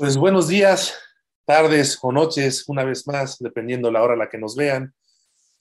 [0.00, 0.98] Pues buenos días,
[1.44, 4.94] tardes o noches, una vez más, dependiendo la hora a la que nos vean.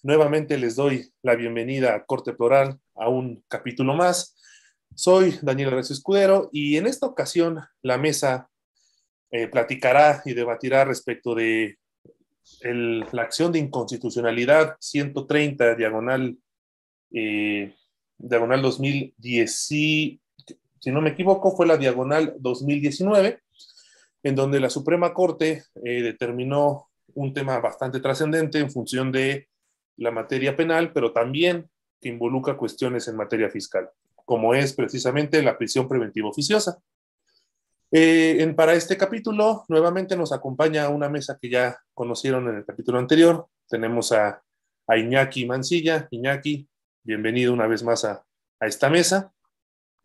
[0.02, 4.38] Nuevamente les doy la bienvenida a Corte Plural, a un capítulo más.
[4.96, 8.50] Soy Daniel Recio Escudero y en esta ocasión la mesa
[9.30, 11.78] eh, platicará y debatirá respecto de
[12.62, 16.38] la acción de inconstitucionalidad 130 diagonal,
[17.12, 17.76] eh,
[18.18, 20.22] diagonal 2010, si
[20.86, 23.42] no me equivoco, fue la diagonal 2019
[24.24, 29.50] en donde la Suprema Corte eh, determinó un tema bastante trascendente en función de
[29.98, 31.70] la materia penal, pero también
[32.00, 33.90] que involucra cuestiones en materia fiscal,
[34.26, 36.80] como es precisamente la prisión preventiva oficiosa.
[37.92, 42.66] Eh, en, para este capítulo, nuevamente nos acompaña una mesa que ya conocieron en el
[42.66, 43.48] capítulo anterior.
[43.68, 44.42] Tenemos a,
[44.88, 46.08] a Iñaki Mancilla.
[46.12, 46.70] Iñaki,
[47.04, 48.24] bienvenido una vez más a,
[48.60, 49.34] a esta mesa.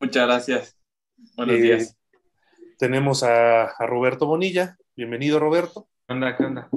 [0.01, 0.77] Muchas gracias.
[1.37, 1.97] Buenos eh, días.
[2.79, 4.77] Tenemos a, Roberto Bonilla.
[4.97, 5.89] Bienvenido, Roberto.
[6.07, 6.37] ¿Qué onda?
[6.37, 6.69] ¿Qué onda?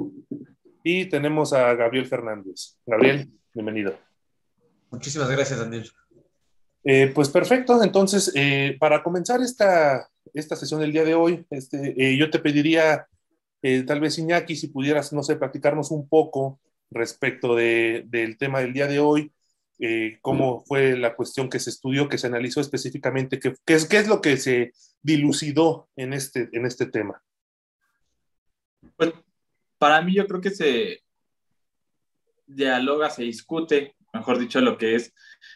[0.84, 2.78] Y tenemos a Gabriel Fernández.
[2.86, 3.98] Gabriel, bienvenido.
[4.90, 5.90] Muchísimas gracias, Daniel.
[6.84, 7.82] Eh, pues perfecto.
[7.82, 12.38] Entonces, eh, para comenzar esta, esta sesión del día de hoy, este, eh, yo te
[12.38, 13.06] pediría,
[13.86, 18.86] tal vez Iñaki, si pudieras, no sé, platicarnos un poco respecto del tema del día
[18.86, 19.32] de hoy,
[19.78, 23.98] eh, cómo fue la cuestión que se estudió, que se analizó específicamente, qué, es, qué
[23.98, 27.22] es lo que se dilucidó en este, en este tema.
[28.96, 29.12] Pues
[29.78, 31.02] para mí yo creo que se
[32.46, 35.12] dialoga, se discute, mejor dicho, lo que es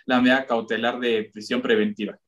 [0.06, 2.18] la medida cautelar de prisión preventiva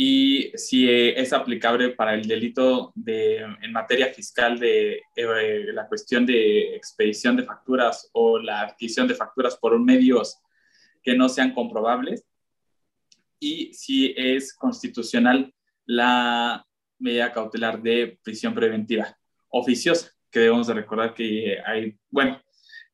[0.00, 6.24] y si es aplicable para el delito de, en materia fiscal de eh, la cuestión
[6.24, 10.38] de expedición de facturas o la adquisición de facturas por medios
[11.08, 12.22] que no sean comprobables
[13.40, 15.54] y si es constitucional
[15.86, 16.62] la
[16.98, 19.16] medida cautelar de prisión preventiva
[19.48, 22.38] oficiosa, que debemos de recordar que hay, bueno,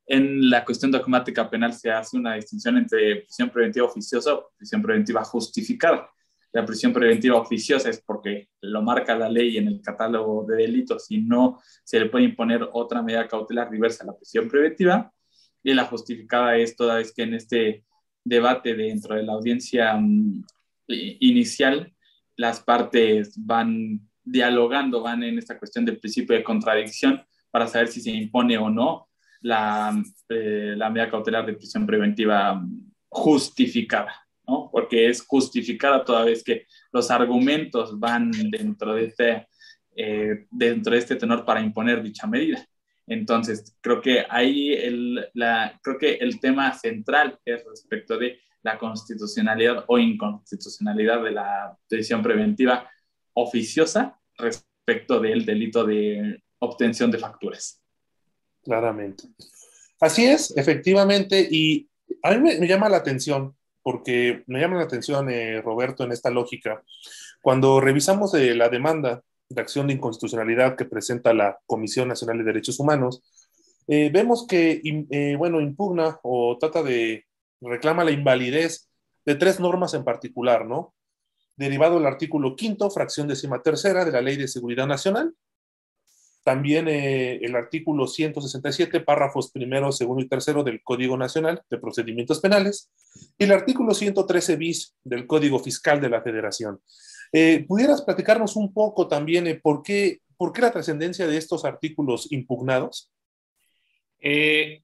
[0.07, 4.81] en la cuestión dogmática penal se hace una distinción entre prisión preventiva oficiosa o prisión
[4.81, 6.09] preventiva justificada.
[6.53, 11.11] La prisión preventiva oficiosa es porque lo marca la ley en el catálogo de delitos
[11.11, 15.13] y no se le puede imponer otra medida cautelar diversa a la prisión preventiva.
[15.65, 17.85] Y la justificada es toda vez que en este
[18.25, 20.45] debate dentro de la audiencia mm,
[20.89, 21.93] inicial,
[22.37, 28.01] las partes van dialogando, van en esta cuestión del principio de contradicción para saber si
[28.01, 29.09] se impone o no
[29.43, 34.71] la, eh, la medida cautelar de prisión preventiva mm, justificada, ¿no?
[34.73, 39.49] Porque es justificada toda vez que los argumentos van dentro de este,
[39.95, 42.67] eh, dentro de este tenor para imponer dicha medida.
[43.07, 48.79] Entonces, creo que ahí el, la, creo que el tema central es respecto de la
[48.79, 52.91] constitucionalidad o inconstitucionalidad de la decisión preventiva
[53.35, 57.83] oficiosa respecto del delito de obtención de facturas.
[58.63, 59.25] Claramente.
[60.01, 61.89] Así es, efectivamente, y
[62.23, 66.31] a mí me, llama la atención, porque me llama la atención, eh, Roberto, en esta
[66.31, 66.83] lógica,
[67.43, 72.45] cuando revisamos eh, la demanda de acción de inconstitucionalidad que presenta la Comisión Nacional de
[72.45, 73.23] Derechos Humanos,
[73.87, 77.27] eh, vemos que, eh, bueno, impugna o trata de,
[77.61, 78.89] reclama la invalidez
[79.25, 80.95] de tres normas en particular, ¿no?
[81.57, 85.35] Derivado del artículo quinto, fracción décima tercera de la Ley de Seguridad Nacional.
[86.43, 92.41] También eh, el artículo 167, párrafos primero, segundo y tercero del Código Nacional de Procedimientos
[92.41, 92.91] Penales.
[93.39, 96.81] Y el artículo 113 bis del Código Fiscal de la Federación.
[97.33, 101.65] Eh, ¿Pudieras platicarnos un poco también eh, por, qué, por qué la trascendencia de estos
[101.65, 103.13] artículos impugnados?
[104.21, 104.83] Eh,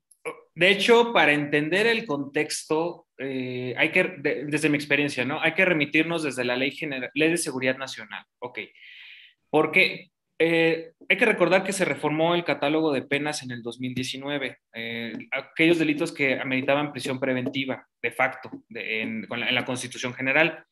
[0.54, 5.40] de hecho, para entender el contexto, hay que, desde mi experiencia, ¿no?
[5.40, 8.24] Hay que remitirnos desde la Ley, General, Ley de Seguridad Nacional.
[8.40, 8.58] Ok.
[9.48, 14.58] Porque hay que recordar que se reformó el catálogo de penas en el 2019.
[15.30, 20.64] aquellos delitos que ameritaban prisión preventiva, de facto, en, la, Constitución General.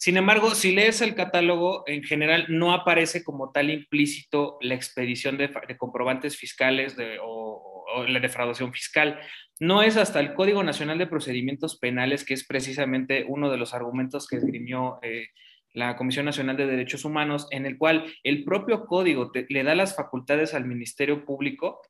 [0.00, 5.36] Sin embargo, si lees el catálogo, en general no aparece como tal implícito la expedición
[5.36, 9.20] de, comprobantes fiscales o, la defraudación fiscal.
[9.58, 13.74] No es hasta el Código Nacional de Procedimientos Penales, que es precisamente uno de los
[13.74, 15.26] argumentos que esgrimió eh,
[15.74, 19.96] la Comisión Nacional de Derechos Humanos, en el cual el propio código le da las
[19.96, 21.82] facultades al Ministerio Público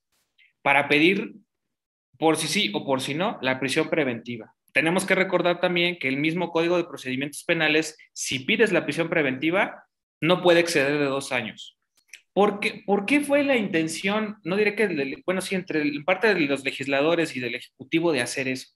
[0.63, 1.35] para pedir,
[2.19, 6.09] por si sí o por si no, la prisión preventiva tenemos que recordar también que
[6.09, 9.85] el mismo Código de Procedimientos Penales, si pides la prisión preventiva,
[10.21, 11.79] no puede exceder de dos años.
[12.33, 16.41] ¿Por qué, ¿Por qué fue la intención, no diré que, bueno, sí, entre parte de
[16.41, 18.69] los legisladores y del Ejecutivo de hacer eso?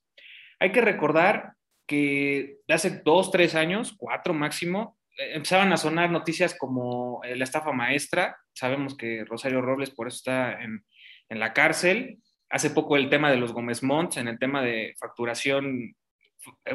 [0.58, 1.52] Hay que recordar
[1.87, 8.37] que hace dos, tres años, cuatro máximo, empezaban a sonar noticias como la estafa maestra.
[8.52, 10.82] Sabemos que Rosario Robles por eso está en
[11.29, 12.19] la cárcel.
[12.54, 15.96] Hace poco el tema de los Gómez Monts, en el tema de facturación,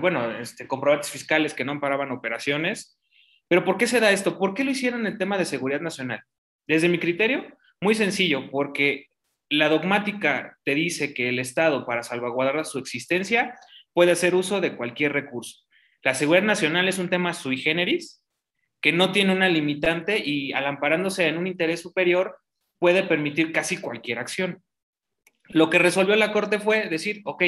[0.02, 3.00] bueno, este, comprobantes fiscales que no amparaban operaciones.
[3.48, 4.38] Pero ¿por qué se da esto?
[4.38, 6.22] ¿Por qué lo hicieron en el tema de seguridad nacional?
[6.68, 7.48] Desde mi criterio,
[7.80, 9.06] muy sencillo, porque
[9.48, 13.58] la dogmática te dice que el Estado, para salvaguardar su existencia,
[13.94, 15.62] puede hacer uso de cualquier recurso.
[16.04, 18.22] La seguridad nacional es un tema sui generis,
[18.82, 22.38] que no tiene una limitante y al amparándose en un interés superior,
[22.80, 24.62] puede permitir casi cualquier acción.
[25.50, 27.44] Lo que resolvió la Corte fue decir, ok,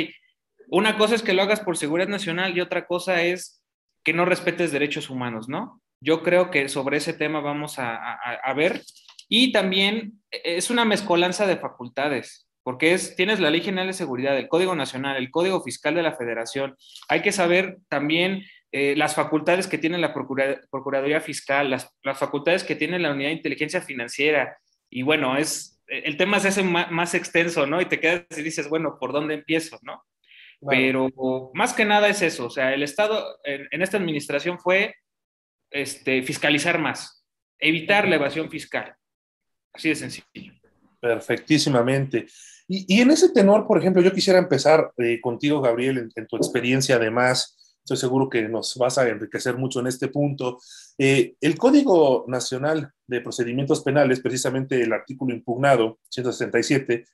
[0.68, 3.62] una cosa es que lo hagas por seguridad nacional y otra cosa es
[4.04, 5.82] que no respetes derechos humanos, ¿no?
[6.00, 8.82] Yo creo que sobre ese tema vamos a, ver.
[9.30, 14.38] Y también es una mezcolanza de facultades, porque es, tienes la Ley General de Seguridad,
[14.38, 16.76] el Código Nacional, el Código Fiscal de la Federación.
[17.08, 22.76] Hay que saber también eh, las facultades que tiene la Procuraduría Fiscal, las, facultades que
[22.76, 24.58] tiene la Unidad de Inteligencia Financiera.
[24.90, 27.82] Y bueno, es, el tema se hace más, extenso, ¿no?
[27.82, 30.04] Y te quedas y dices, bueno, ¿por dónde empiezo, no?
[30.68, 31.10] Pero
[31.54, 34.96] más que nada es eso, o sea, el Estado en esta administración fue
[35.72, 37.26] este, fiscalizar más,
[37.60, 38.96] evitar la evasión fiscal.
[39.74, 40.54] Así de sencillo.
[41.00, 42.28] Perfectísimamente.
[42.68, 46.96] Y, en ese tenor, por ejemplo, yo quisiera empezar eh, contigo, Gabriel, en, tu experiencia
[46.96, 47.71] además.
[47.84, 50.60] Estoy seguro que nos vas a enriquecer mucho en este punto.
[50.98, 57.06] Eh, el Código Nacional de Procedimientos Penales, precisamente el artículo impugnado, 167,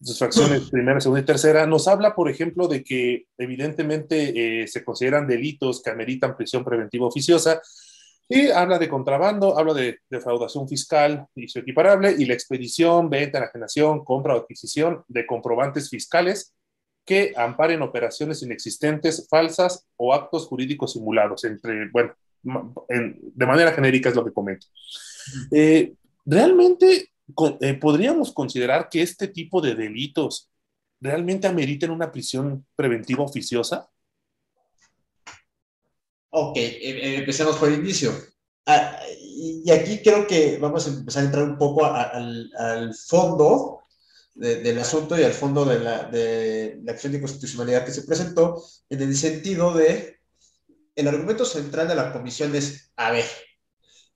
[0.00, 4.84] sus fracciones primera, segunda y tercera, nos habla, por ejemplo, de que evidentemente eh, se
[4.84, 7.60] consideran delitos que ameritan prisión preventiva oficiosa
[8.28, 13.38] y habla de contrabando, habla de defraudación fiscal y su equiparable, y la expedición, venta,
[13.38, 16.54] enajenación, compra o adquisición de comprobantes fiscales
[17.04, 24.14] que amparen operaciones inexistentes, falsas o actos jurídicos simulados, entre, bueno, de manera genérica es
[24.14, 24.66] lo que comento.
[25.50, 27.10] Eh, ¿Realmente
[27.60, 30.50] eh, podríamos considerar que este tipo de delitos
[31.00, 33.88] realmente ameriten una prisión preventiva oficiosa?
[36.30, 38.12] Ok, eh, eh, empecemos por el inicio.
[38.66, 43.83] Ah, y aquí creo que vamos a empezar a entrar un poco al, fondo
[44.34, 48.62] del asunto y al fondo de la, de la acción de constitucionalidad que se presentó,
[48.90, 50.18] en el sentido de,
[50.96, 53.24] el argumento central de la comisión es, a ver,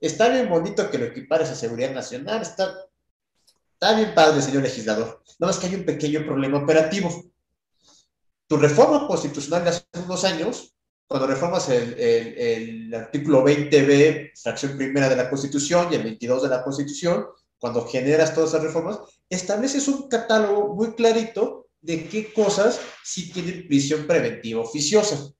[0.00, 2.74] está bien bonito que lo equipares a seguridad nacional, está,
[3.72, 7.24] está bien padre, señor legislador, nada más que hay un pequeño problema operativo.
[8.46, 10.74] Tu reforma constitucional de hace unos años
[11.08, 16.48] cuando reformas el, el, artículo 20b, fracción primera de la Constitución y el 22 de
[16.50, 17.26] la Constitución,
[17.58, 18.98] cuando generas todas esas reformas,
[19.30, 25.30] estableces un catálogo muy clarito de qué cosas sí tienen prisión preventiva oficiosa.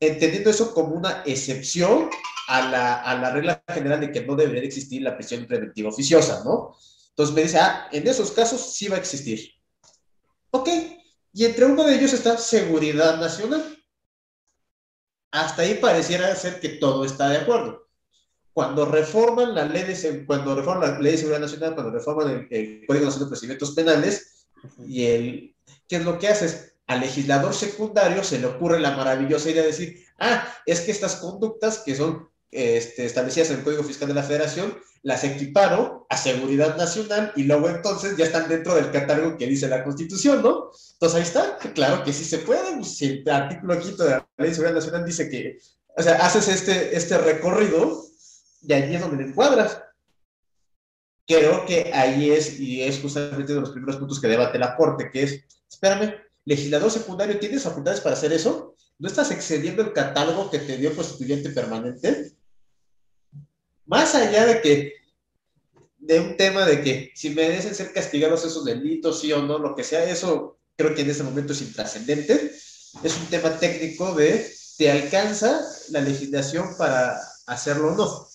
[0.00, 2.10] Entendiendo eso como una excepción
[2.48, 6.42] a la, a la regla general de que no debería existir la prisión preventiva oficiosa,
[6.44, 6.76] ¿no?
[7.10, 9.50] Entonces me dice, ah, en esos casos sí va a existir.
[10.50, 10.68] Ok,
[11.32, 13.74] y entre uno de ellos está seguridad nacional
[15.34, 17.83] hasta ahí pareciera ser que todo está de acuerdo.
[18.54, 22.86] Cuando reforman la ley de, cuando reforman la ley de seguridad nacional, cuando reforman el,
[22.86, 24.46] Código Nacional de Procedimientos Penales,
[24.86, 25.56] y el,
[25.88, 26.74] ¿qué es lo que haces?
[26.86, 31.16] Al legislador secundario se le ocurre la maravillosa idea de decir, ah, es que estas
[31.16, 36.16] conductas que son este, establecidas en el Código Fiscal de la Federación, las equiparo a
[36.16, 40.70] seguridad nacional y luego entonces ya están dentro del catálogo que dice la Constitución, ¿no?
[40.92, 44.48] Entonces ahí está, claro que sí se puede, si el artículo quinto de la Ley
[44.50, 45.58] de Seguridad Nacional dice que,
[45.96, 48.04] o sea, haces este, este recorrido
[48.66, 49.82] y allí es donde te encuadras.
[51.26, 54.76] Creo que ahí es, y es justamente uno de los primeros puntos que debate la
[54.76, 58.74] Corte, que es, espérame, legislador secundario, ¿tienes facultades para hacer eso?
[58.98, 62.32] ¿No estás excediendo el catálogo que te dio el constituyente permanente?
[63.86, 64.92] Más allá de que,
[65.98, 69.74] de un tema de que si merecen ser castigados esos delitos, sí o no, lo
[69.74, 72.52] que sea, eso creo que en este momento es intrascendente.
[73.02, 78.33] Es un tema técnico de, ¿te alcanza la legislación para hacerlo o no?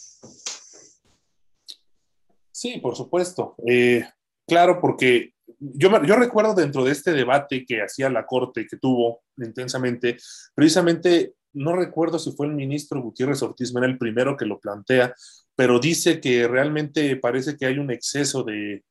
[2.59, 3.55] Sí, por supuesto.
[3.65, 4.03] Eh,
[4.45, 9.21] claro, porque yo, yo, recuerdo dentro de este debate que hacía la Corte, que tuvo
[9.37, 10.17] intensamente,
[10.53, 15.15] precisamente no recuerdo si fue el ministro Gutiérrez Ortiz, era el primero que lo plantea,
[15.55, 18.83] pero dice que realmente parece que hay un exceso de,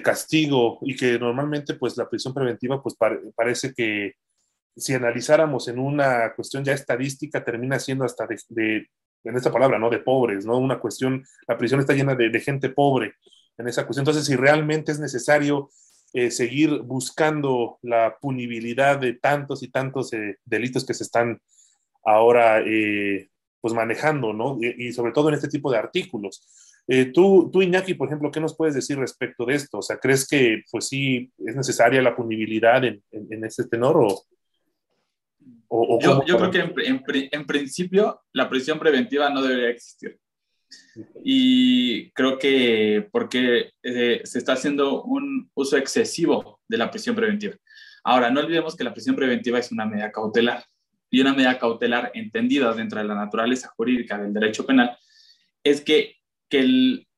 [0.00, 2.94] castigo y que normalmente pues la prisión preventiva pues
[3.34, 4.12] parece que
[4.76, 8.86] si analizáramos en una cuestión ya estadística termina siendo hasta de,
[9.24, 9.90] en esta palabra, ¿no?
[9.90, 10.58] De pobres, ¿no?
[10.58, 13.14] Una cuestión, la prisión está llena de, gente pobre
[13.58, 14.02] en esa cuestión.
[14.02, 15.70] Entonces, si realmente es necesario
[16.12, 21.40] eh, seguir buscando la punibilidad de tantos y tantos eh, delitos que se están
[22.04, 23.28] ahora eh,
[23.60, 24.58] pues manejando, ¿no?
[24.60, 26.46] Y, sobre todo en este tipo de artículos.
[26.86, 29.78] Eh, tú, tú, Iñaki, por ejemplo, ¿qué nos puedes decir respecto de esto?
[29.78, 34.22] O sea, ¿crees que, pues sí, es necesaria la punibilidad en, en, este tenor o,
[35.76, 40.18] o, yo, yo creo que en, en, principio la prisión preventiva no debería existir.
[41.24, 47.56] Y creo que porque eh, se está haciendo un uso excesivo de la prisión preventiva.
[48.04, 50.64] Ahora, no olvidemos que la prisión preventiva es una medida cautelar
[51.10, 54.96] y una medida cautelar entendida dentro de la naturaleza jurídica del derecho penal
[55.64, 56.16] es que,
[56.48, 57.08] que el,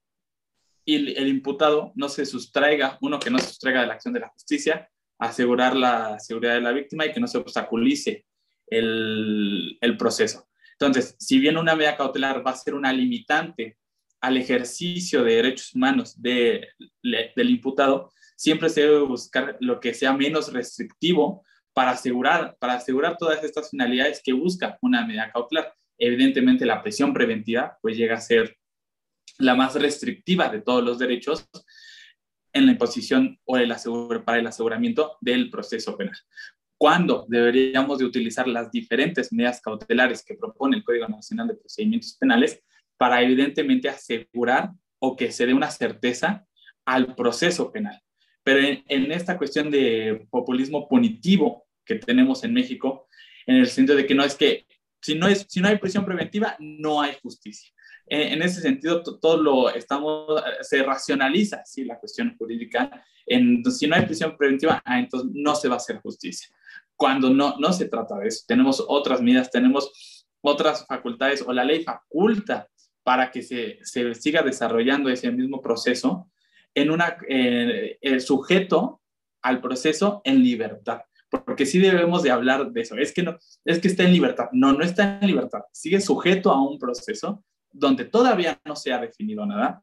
[0.87, 4.29] el, imputado no se sustraiga, uno que no se sustraiga de la acción de la
[4.29, 8.25] justicia, asegurar la seguridad de la víctima y que no se obstaculice
[8.69, 10.49] el, proceso.
[10.73, 13.79] Entonces, si bien una medida cautelar va a ser una limitante
[14.21, 16.69] al ejercicio de derechos humanos de,
[17.03, 21.43] del imputado, siempre se debe buscar lo que sea menos restrictivo
[21.73, 25.73] para asegurar, para asegurar todas estas finalidades que busca una medida cautelar.
[25.99, 28.57] Evidentemente, la prisión preventiva pues llega a ser
[29.39, 31.49] la más restrictiva de todos los derechos
[32.53, 33.59] en la imposición o
[34.25, 36.17] para el aseguramiento del proceso penal.
[36.79, 42.17] ¿Cuándo deberíamos de utilizar las diferentes medidas cautelares que propone el Código Nacional de Procedimientos
[42.19, 42.63] Penales
[42.97, 46.47] para evidentemente asegurar o que se dé una certeza
[46.85, 48.01] al proceso penal?
[48.43, 53.09] Pero en, en esta cuestión de populismo punitivo que tenemos en México,
[53.47, 54.67] en el sentido de que no es que
[55.01, 57.73] si no, es, si no hay prisión preventiva, no hay justicia.
[58.09, 61.85] En, ese sentido, todo lo estamos, se racionaliza ¿sí?
[61.85, 63.05] la cuestión jurídica.
[63.25, 66.49] En, si no hay prisión preventiva, ah, entonces no se va a hacer justicia.
[66.97, 71.65] Cuando no, no se trata de eso, tenemos otras medidas, tenemos otras facultades o la
[71.65, 72.69] ley faculta
[73.03, 76.31] para que se, se siga desarrollando ese mismo proceso
[76.75, 79.01] en una eh, el sujeto
[79.43, 81.03] al proceso en libertad
[81.45, 82.97] porque sí debemos de hablar de eso.
[82.97, 84.49] Es que no, es que está en libertad.
[84.53, 85.61] No, no está en libertad.
[85.73, 89.83] Sigue sujeto a un proceso donde todavía no se ha definido nada.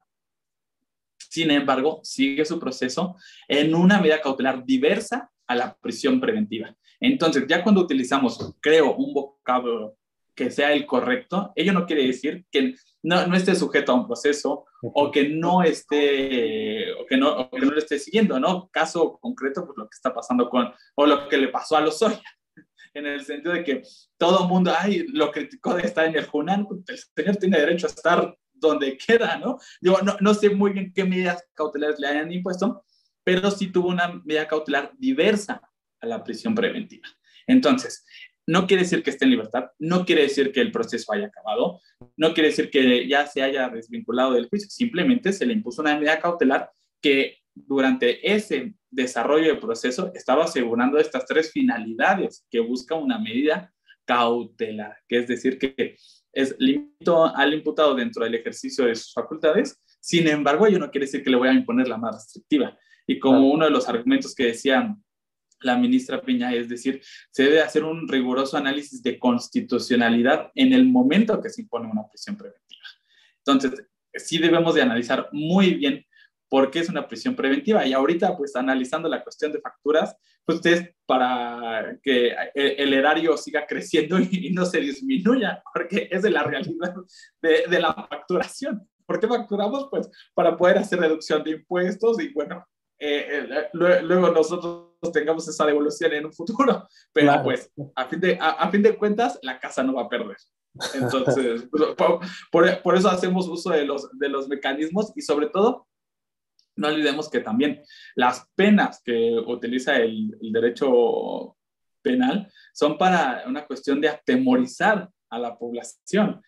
[1.17, 3.15] Sin embargo, sigue su proceso
[3.47, 6.75] en una medida cautelar diversa a la prisión preventiva.
[7.03, 9.97] Entonces, ya cuando utilizamos, creo, un vocablo
[10.33, 14.07] que sea el correcto, ello no quiere decir que no, no esté sujeto a un
[14.07, 18.69] proceso o que no esté, o que no, o que no lo esté siguiendo, ¿no?
[18.71, 22.01] Caso concreto, pues lo que está pasando con, o lo que le pasó a los
[22.01, 22.23] Lozoya,
[22.93, 23.81] en el sentido de que
[24.17, 27.59] todo el mundo, ay, lo criticó de estar en el Junan, pues, el señor tiene
[27.59, 29.57] derecho a estar donde quiera, ¿no?
[29.81, 32.85] Yo no, no sé muy bien qué medidas cautelares le hayan impuesto,
[33.25, 35.61] pero sí tuvo una medida cautelar diversa
[36.03, 37.07] a la prisión preventiva.
[37.47, 38.05] Entonces,
[38.45, 41.79] no quiere decir que esté en libertad, no quiere decir que el proceso haya acabado,
[42.17, 45.95] no quiere decir que ya se haya desvinculado del juicio, simplemente se le impuso una
[45.95, 46.69] medida cautelar
[47.01, 53.73] que durante ese desarrollo del proceso estaba asegurando estas tres finalidades que busca una medida
[54.05, 55.95] cautelar, que es decir, que
[56.33, 61.05] es limito al imputado dentro del ejercicio de sus facultades, sin embargo, ello no quiere
[61.05, 62.77] decir que le voy a imponer la más restrictiva.
[63.07, 65.02] Y como uno de los argumentos que decían
[65.63, 67.01] la ministra Piña, es decir,
[67.31, 72.07] se debe hacer un riguroso análisis de constitucionalidad en el momento que se impone una
[72.07, 72.83] prisión preventiva.
[73.37, 76.05] Entonces, sí debemos de analizar muy bien
[76.53, 77.85] por qué es una prisión preventiva.
[77.85, 80.15] Y ahorita, pues analizando la cuestión de facturas,
[80.45, 86.29] pues ustedes para que el erario siga creciendo y no se disminuya, porque es de
[86.29, 86.93] la realidad
[87.41, 88.87] de, la facturación.
[89.05, 89.87] ¿Por qué facturamos?
[89.89, 92.65] Pues para poder hacer reducción de impuestos y bueno,
[92.99, 98.37] eh, eh, luego nosotros tengamos esa devolución en un futuro, pero pues a fin, de,
[98.39, 100.37] a, fin de cuentas la casa no va a perder.
[100.93, 101.83] Entonces, pues,
[102.51, 105.87] por, por, eso hacemos uso de los, de los mecanismos y sobre todo,
[106.75, 107.83] no olvidemos que también
[108.15, 111.55] las penas que utiliza el, el derecho
[112.01, 116.41] penal son para una cuestión de atemorizar a la población,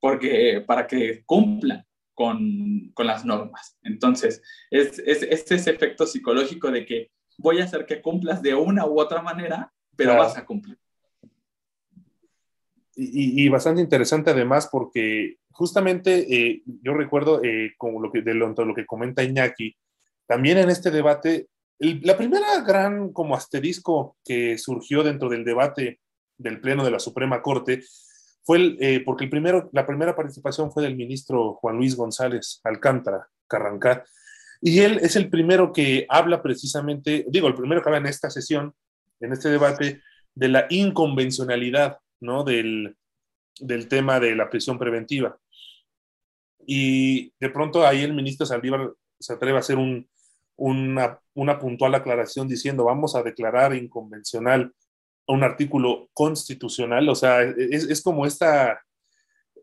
[0.00, 1.86] porque para que cumplan
[2.16, 3.78] con, con las normas.
[3.82, 8.54] Entonces, es, es, es, ese efecto psicológico de que voy a hacer que cumplas de
[8.54, 10.78] una u otra manera, pero vas a cumplir.
[12.94, 18.32] Y, y, bastante interesante además porque justamente eh, yo recuerdo eh, como lo que, de
[18.32, 19.76] lo, lo, que comenta Iñaki,
[20.26, 26.00] también en este debate, el, la primera gran como asterisco que surgió dentro del debate
[26.38, 27.82] del Pleno de la Suprema Corte
[28.44, 32.60] fue el, eh, porque el primero, la primera participación fue del ministro Juan Luis González
[32.64, 34.04] Alcántara Carrancá,
[34.60, 38.30] y él es el primero que habla precisamente, digo, el primero que habla en esta
[38.30, 38.74] sesión,
[39.20, 40.02] en este debate,
[40.34, 42.44] de la inconvencionalidad, ¿no?
[42.44, 42.96] Del,
[43.60, 45.38] del tema de la prisión preventiva.
[46.66, 50.08] Y de pronto ahí el ministro Saldívar se atreve a hacer un,
[50.56, 54.72] una, una puntual aclaración diciendo, vamos a declarar inconvencional
[55.28, 58.80] un artículo constitucional, o sea, es, es como esta,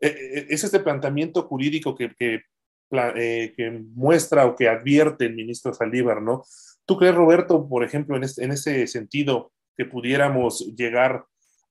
[0.01, 2.41] eh, es este planteamiento jurídico que,
[2.89, 6.43] que, muestra o que advierte el ministro Saldívar, ¿no?
[6.85, 11.25] ¿Tú crees, Roberto, por ejemplo, en, en ese sentido, que pudiéramos llegar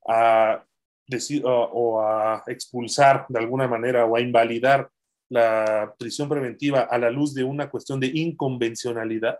[0.08, 0.64] a
[1.06, 4.90] decir o a expulsar de alguna manera o a invalidar
[5.32, 9.38] la prisión preventiva a la luz de una cuestión de inconvencionalidad?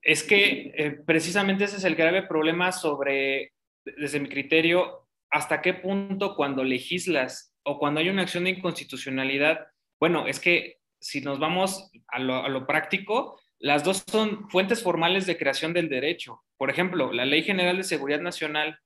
[0.00, 3.52] Es que eh, precisamente ese es el grave problema sobre,
[3.84, 9.66] desde mi criterio, hasta qué punto cuando legislas o cuando hay una acción de inconstitucionalidad,
[10.02, 15.38] bueno, es que si nos vamos a lo, práctico, las dos son fuentes formales de
[15.38, 16.42] creación del derecho.
[16.56, 18.80] Por ejemplo, la Ley General de Seguridad Nacional,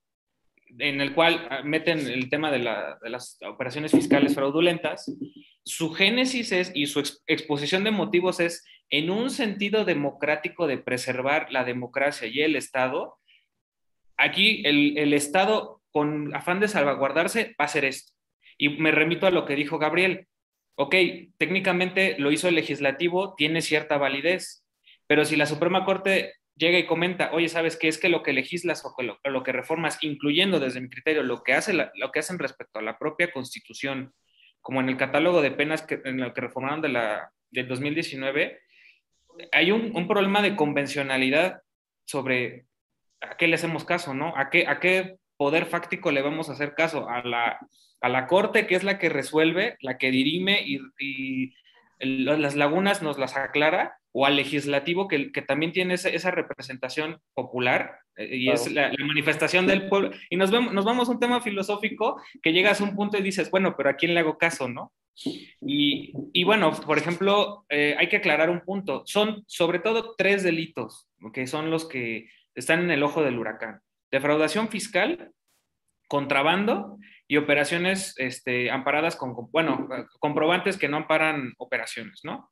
[0.78, 5.11] en el cual ah, meten el tema de, las operaciones fiscales fraudulentas,
[5.64, 11.50] su génesis es, y su exposición de motivos es en un sentido democrático de preservar
[11.50, 13.16] la democracia y el Estado.
[14.18, 18.12] Aquí el, el Estado, con afán de salvaguardarse, va a hacer esto.
[18.58, 20.28] Y me remito a lo que dijo Gabriel.
[20.76, 20.95] Ok,
[21.38, 24.64] técnicamente lo hizo el legislativo, tiene cierta validez,
[25.06, 27.88] pero si la Suprema Corte llega y comenta, oye, ¿sabes qué?
[27.88, 31.54] Es que lo que legislas o lo, que reformas, incluyendo desde mi criterio lo que,
[31.54, 34.12] hace lo que hacen respecto a la propia Constitución,
[34.61, 38.61] como en el catálogo de penas que, en lo que reformaron de la, del 2019,
[39.52, 41.62] hay un, problema de convencionalidad
[42.04, 42.66] sobre
[43.21, 44.37] a qué le hacemos caso, ¿no?
[44.37, 47.09] ¿A qué, a qué poder fáctico le vamos a hacer caso?
[47.09, 47.59] A la,
[48.00, 51.55] a la Corte, que es la que resuelve, la que dirime y, y
[51.99, 57.99] las lagunas nos las aclara, o al legislativo que, que también tiene esa, representación popular
[58.16, 60.11] eh, y es la, manifestación del pueblo.
[60.31, 63.23] Y nos, vemos, nos vamos a un tema filosófico que llegas a un punto y
[63.23, 64.90] dices, bueno, pero ¿a quién le hago caso, no?
[65.61, 69.02] Y, y bueno, por ejemplo, eh, hay que aclarar un punto.
[69.05, 73.83] Son sobre todo tres delitos, que son los que están en el ojo del huracán.
[74.10, 75.32] Defraudación fiscal,
[76.08, 76.98] contrabando
[77.28, 79.88] y operaciones este, amparadas con, bueno,
[80.20, 82.50] comprobantes que no amparan operaciones, ¿no?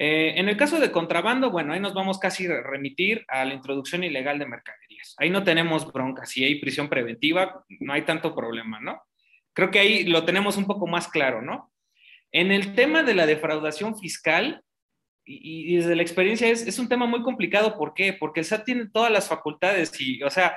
[0.00, 3.54] Eh, en el caso de contrabando, bueno, ahí nos vamos casi a remitir a la
[3.54, 5.16] introducción ilegal de mercaderías.
[5.18, 6.24] Ahí no tenemos bronca.
[6.24, 9.02] Si hay prisión preventiva, no hay tanto problema, ¿no?
[9.52, 11.72] Creo que ahí lo tenemos un poco más claro, ¿no?
[12.30, 14.62] En el tema de la defraudación fiscal,
[15.24, 17.76] y, desde la experiencia es, es, un tema muy complicado.
[17.76, 18.14] ¿Por qué?
[18.14, 20.56] Porque el SAT tiene todas las facultades y, o sea,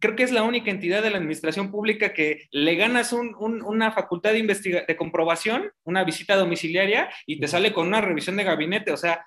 [0.00, 4.32] creo que es la única entidad de la administración pública que le ganas una facultad
[4.32, 8.92] de, de comprobación, una visita domiciliaria y te sale con una revisión de gabinete.
[8.92, 9.24] O sea,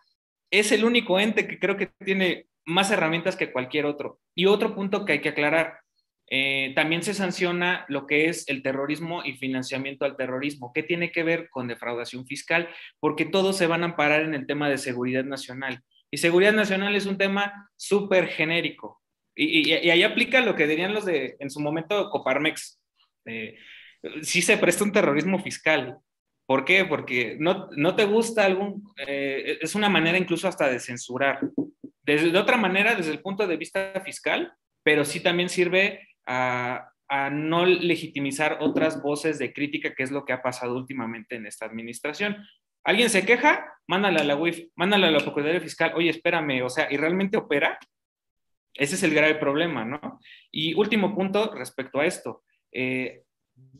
[0.52, 4.20] es el único ente que creo que tiene más herramientas que cualquier otro.
[4.34, 5.80] Y otro punto que hay que aclarar,
[6.30, 10.72] eh, también se sanciona lo que es el terrorismo y financiamiento al terrorismo.
[10.74, 12.70] ¿Qué tiene que ver con defraudación fiscal?
[13.00, 15.82] Porque todos se van a amparar en el tema de seguridad nacional.
[16.10, 19.02] Y seguridad nacional es un tema súper genérico.
[19.36, 22.80] Y, ahí aplica lo que dirían los de, en su momento, Coparmex.
[23.26, 23.58] Eh,
[24.22, 25.98] sí se presta un terrorismo fiscal.
[26.48, 26.86] ¿Por qué?
[26.86, 28.84] Porque no, no te gusta algún...
[29.06, 31.40] Eh, es una manera incluso hasta de censurar.
[32.04, 36.90] Desde, de otra manera, desde el punto de vista fiscal, pero sí también sirve a,
[37.08, 41.48] a no legitimizar otras voces de crítica, que es lo que ha pasado últimamente en
[41.48, 42.38] esta administración.
[42.84, 43.74] ¿Alguien se queja?
[43.88, 45.94] Mándale a la UIF, mándale a la Procuraduría Fiscal.
[45.96, 47.80] Oye, espérame, o sea, ¿y realmente opera?
[48.76, 50.20] Ese es el grave problema, ¿no?
[50.52, 52.44] Y último punto respecto a esto.
[52.72, 53.24] Eh,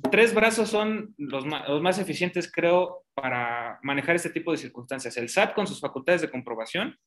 [0.10, 5.18] tres brazos son los más, eficientes, creo, para manejar este tipo de circunstancias.
[5.18, 6.98] El SAT con sus facultades de comprobación,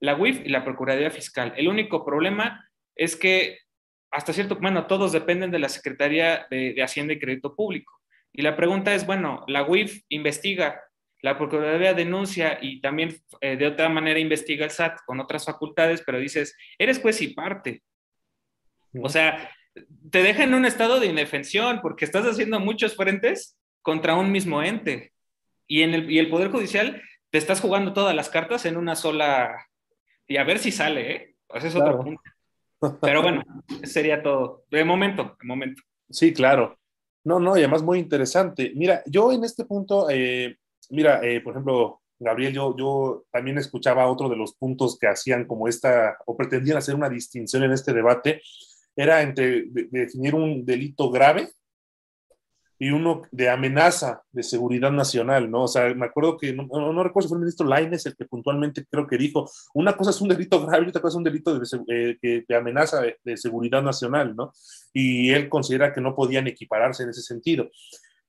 [0.00, 1.54] la UIF y la Procuraduría Fiscal.
[1.56, 3.58] El único problema es que
[4.10, 7.92] hasta cierto, bueno, todos dependen de la Secretaría de, de Hacienda y Crédito Público.
[8.32, 10.80] Y la pregunta es, bueno, la UIF investiga
[11.20, 16.02] la Procuraduría denuncia y también eh, de otra manera investiga el SAT con otras facultades,
[16.04, 17.82] pero dices, eres juez y parte.
[19.00, 19.50] O sea,
[20.10, 24.62] te deja en un estado de indefensión porque estás haciendo muchos frentes contra un mismo
[24.62, 25.12] ente.
[25.66, 28.94] Y, en el, y el Poder Judicial te estás jugando todas las cartas en una
[28.94, 29.66] sola...
[30.26, 31.34] Y a ver si sale, ¿eh?
[31.54, 32.22] Ese es otro punto.
[33.00, 33.42] Pero bueno,
[33.82, 34.64] sería todo.
[34.70, 35.82] De momento, de momento.
[36.10, 36.78] Sí, claro.
[37.24, 38.72] No, no, y además muy interesante.
[38.74, 44.08] Mira, yo en este punto, eh, mira, eh, por ejemplo, Gabriel, yo, yo también escuchaba
[44.08, 47.92] otro de los puntos que hacían como esta, o pretendían hacer una distinción en este
[47.92, 48.42] debate,
[48.96, 51.48] era entre definir un delito grave
[52.80, 55.64] y uno de amenaza de seguridad nacional, ¿no?
[55.64, 58.24] O sea, me acuerdo que, no, no, recuerdo si fue el ministro Laines el que
[58.24, 61.24] puntualmente creo que dijo, una cosa es un delito grave y otra cosa es un
[61.24, 64.52] delito de, eh, de amenaza de, de, seguridad nacional, ¿no?
[64.92, 67.68] Y él considera que no podían equipararse en ese sentido.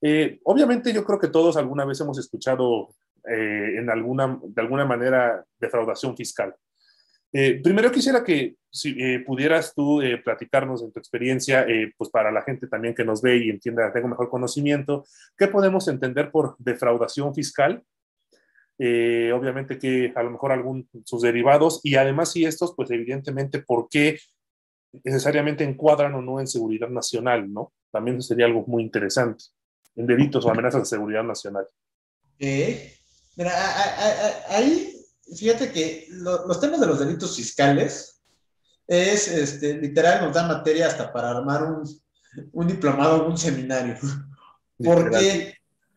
[0.01, 2.89] Eh, obviamente yo creo que todos alguna vez hemos escuchado
[3.27, 6.55] eh, en alguna, de alguna manera defraudación fiscal.
[7.31, 11.65] Eh, primero quisiera que si pudieras tú platicarnos en tu experiencia,
[11.97, 15.87] pues para la gente también que nos ve y entienda, tengo mejor conocimiento, ¿qué podemos
[15.87, 17.83] entender por defraudación fiscal?
[18.81, 23.89] obviamente que a lo mejor algún sus derivados y además si estos, pues evidentemente, ¿por
[23.89, 24.19] qué
[25.03, 27.73] necesariamente encuadran o no en seguridad nacional, ¿no?
[27.91, 29.45] También sería algo muy interesante,
[29.99, 31.67] en delitos o amenazas de seguridad nacional.
[32.39, 33.51] mira,
[34.49, 34.95] ahí
[35.37, 38.21] fíjate que los temas de los delitos fiscales
[38.87, 41.83] es, este, literal, nos da materia hasta para armar un,
[42.53, 43.97] un diplomado, un seminario.
[44.81, 45.53] Porque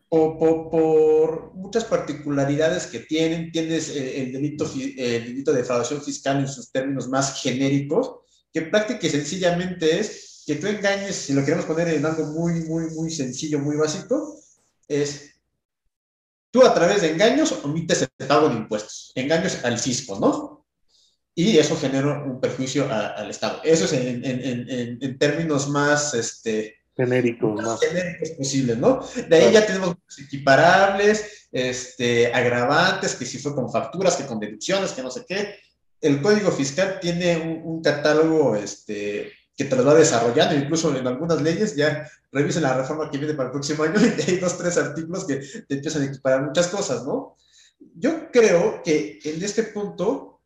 [0.09, 6.47] por, por, muchas particularidades que tienen, tienes el, delito, el delito de defraudación fiscal en
[6.47, 8.17] sus términos más genéricos,
[8.51, 12.89] que prácticamente sencillamente es que tú engañes, si lo queremos poner en algo muy, muy,
[12.91, 14.39] muy sencillo, muy básico,
[14.87, 15.33] es
[16.53, 20.67] Tú a través de engaños omites el pago de impuestos, engaños al fisco, ¿no?
[21.33, 23.59] Y eso genera un perjuicio al Estado.
[23.63, 29.03] Eso es en, términos más este, genéricos, más genéricos posibles, ¿no?
[29.27, 34.91] De ahí ya tenemos equiparables, este, agravantes, que si fue con facturas, que con deducciones,
[34.91, 35.55] que no sé qué.
[35.99, 41.05] El Código Fiscal tiene un, un catálogo este, que te lo va desarrollando, incluso en
[41.05, 44.57] algunas leyes ya revisen la reforma que viene para el próximo año y hay dos,
[44.57, 47.35] tres artículos que te empiezan a equiparar muchas cosas, ¿no?
[47.95, 50.41] Yo creo que en este punto,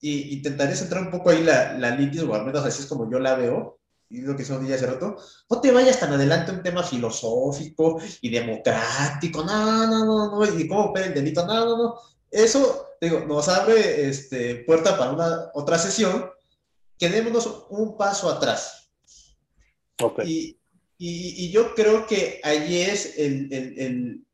[0.00, 3.10] y intentaré centrar un poco ahí la, la litis, o al menos así es como
[3.10, 5.16] yo la veo, y lo que hizo día hace rato,
[5.48, 10.66] no te vayas tan adelante un tema filosófico y democrático, no, no, no, no, y
[10.66, 11.94] cómo opera el delito, no, no, no.
[12.28, 16.28] Eso, digo, nos abre este, puerta para una otra sesión,
[17.00, 18.92] quedémonos un paso atrás.
[20.24, 20.58] Y,
[20.98, 24.24] y, yo creo que allí es el, el,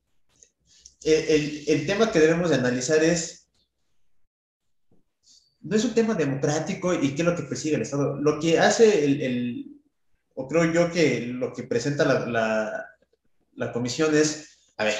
[1.05, 3.49] el, el, tema que debemos de analizar es,
[5.61, 8.17] no es un tema democrático y qué es lo que persigue el Estado.
[8.17, 9.81] Lo que hace el,
[10.35, 12.87] o creo yo que lo que presenta la, la,
[13.55, 14.95] la comisión es, a ver,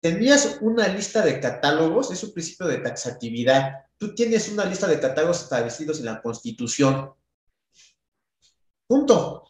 [0.00, 5.00] tenías una lista de catálogos, es un principio de taxatividad tú tienes una lista de
[5.00, 7.12] catálogos establecidos en la Constitución.
[8.86, 9.44] Punto.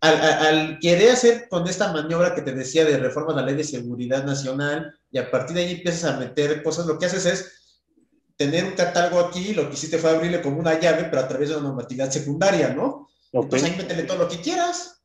[0.00, 3.64] Al, querer hacer con esta maniobra que te decía de reforma de la ley de
[3.64, 7.82] seguridad nacional y a partir de ahí empiezas a meter cosas, lo que haces es
[8.36, 11.50] tener un catálogo aquí, lo que hiciste fue abrirle como una llave, pero a través
[11.50, 13.10] de una normatividad secundaria, ¿no?
[13.30, 15.02] Entonces ahí métele todo lo que quieras.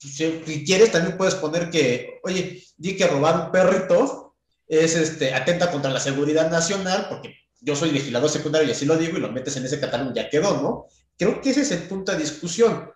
[0.00, 4.29] Si quieres, también puedes poner que, oye, di que robar un perrito
[4.70, 8.96] es este, atenta contra la seguridad nacional, porque yo soy legislador secundario y así lo
[8.96, 10.86] digo, y lo metes en ese catálogo, ya quedó, ¿no?
[11.18, 12.88] Creo que ese es el punto de discusión.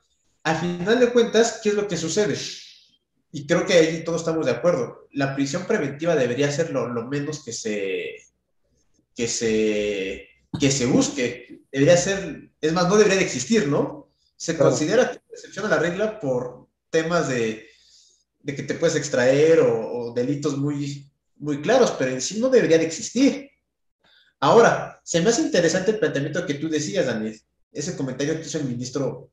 [0.44, 2.38] A final de cuentas, ¿qué es lo que sucede?
[3.32, 5.08] Y creo que ahí todos estamos de acuerdo.
[5.12, 8.22] La prisión preventiva debería ser lo, menos que se,
[9.16, 10.28] que, se,
[10.60, 11.62] que se busque.
[11.72, 14.12] Debería ser, es más, no debería de existir, ¿no?
[14.36, 17.66] Se considera que excepción a la regla por temas de,
[18.42, 22.78] de que te puedes extraer o delitos muy, muy claros, pero en sí no debería
[22.78, 23.50] de existir.
[24.40, 27.40] Ahora, se me hace interesante el planteamiento que tú decías, Daniel,
[27.72, 29.30] ese comentario que hizo el ministro,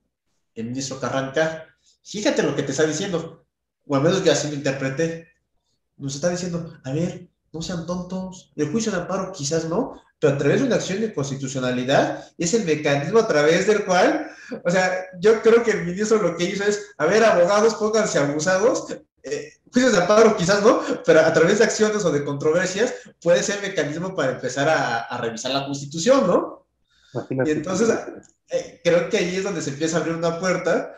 [0.56, 1.68] el ministro Carranca.
[2.04, 3.46] Fíjate lo que te está diciendo,
[3.86, 5.28] o al menos yo así lo interpreté.
[5.98, 10.34] Nos está diciendo, a ver, no sean tontos, el juicio de amparo quizás no, pero
[10.34, 14.30] a través de una acción de constitucionalidad es el mecanismo a través del cual,
[14.64, 18.20] o sea, yo creo que el ministro lo que hizo es, a ver, abogados, pónganse
[18.20, 18.86] abusados,
[19.24, 23.44] eh, juicios de amparo quizás no, pero a través de acciones o de controversias puede
[23.44, 26.68] ser mecanismo para empezar a, revisar la constitución, ¿no?
[27.46, 27.90] Y entonces
[28.50, 30.96] eh, creo que ahí es donde se empieza a abrir una puerta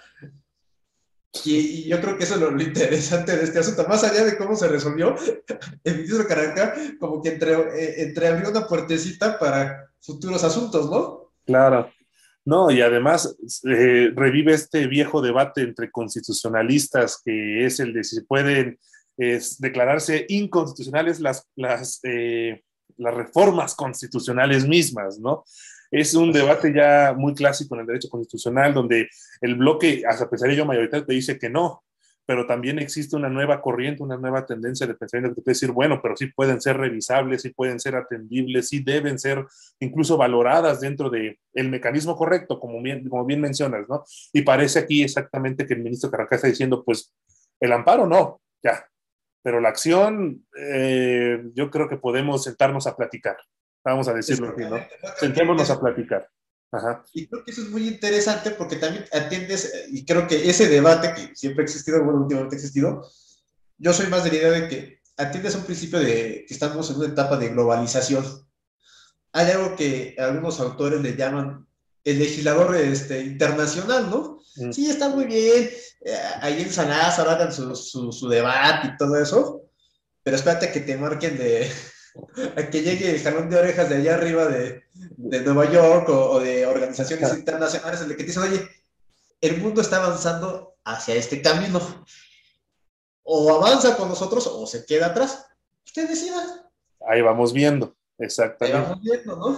[1.46, 4.56] y, yo creo que eso es lo, interesante de este asunto, más allá de cómo
[4.56, 5.16] se resolvió,
[5.84, 11.32] el ministro Caranca como que entre, eh, entreabrió una puertecita para futuros asuntos, ¿no?
[11.46, 11.92] Claro.
[12.46, 18.22] No, y además eh, revive este viejo debate entre constitucionalistas, que es el de si
[18.22, 18.80] pueden
[19.60, 22.64] declararse inconstitucionales las, las, eh,
[22.98, 25.46] las reformas constitucionales mismas, ¿no?
[25.94, 29.08] Es un debate ya muy clásico en el derecho constitucional, donde
[29.42, 31.84] el bloque, hasta yo mayoritario, te dice que no,
[32.26, 35.72] pero también existe una nueva corriente, una nueva tendencia de pensamiento que te puede decir,
[35.72, 39.46] bueno, pero sí pueden ser revisables, sí pueden ser atendibles, sí deben ser
[39.80, 44.04] incluso valoradas dentro del el mecanismo correcto, como bien, como bien mencionas, ¿no?
[44.32, 47.14] Y parece aquí exactamente que el ministro Caracas está diciendo, pues,
[47.60, 48.84] el amparo no, ya,
[49.44, 53.38] pero la acción, eh, yo creo que podemos sentarnos a platicar,
[53.84, 54.78] vamos a decirlo así, ¿no?
[55.20, 56.30] Sentémonos a platicar.
[57.14, 61.14] Y creo que eso es muy interesante porque también atiendes, y creo que ese debate
[61.14, 63.08] que siempre ha existido, bueno, últimamente ha existido,
[63.78, 66.90] yo soy más de la idea de que atiendes a un principio de que estamos
[66.90, 68.26] en una etapa de globalización.
[69.34, 71.68] Hay algo que algunos autores le llaman
[72.04, 74.40] el legislador este, internacional, ¿no?
[74.56, 74.72] Mm.
[74.72, 75.70] Sí, está muy bien.
[76.02, 79.64] Eh, ahí en San Lázaro hagan su, su, debate y todo eso.
[80.24, 81.72] Pero espérate que te marquen de.
[82.58, 86.40] a que llegue el jalón de orejas de allá arriba de, de Nueva York o,
[86.40, 88.68] de organizaciones internacionales en el que te dicen, oye,
[89.42, 91.80] el mundo está avanzando hacia este camino.
[93.24, 95.48] O avanza con nosotros o se queda atrás.
[95.86, 96.70] Usted decida.
[97.08, 98.78] Ahí vamos viendo, exactamente.
[98.78, 99.58] Ahí vamos viendo, ¿no?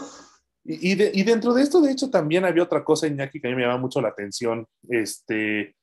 [0.68, 3.62] Y, dentro de esto, de hecho, también había otra cosa, Iñaki, que a mí me
[3.62, 4.68] llama mucho la atención.
[4.90, 5.76] Este,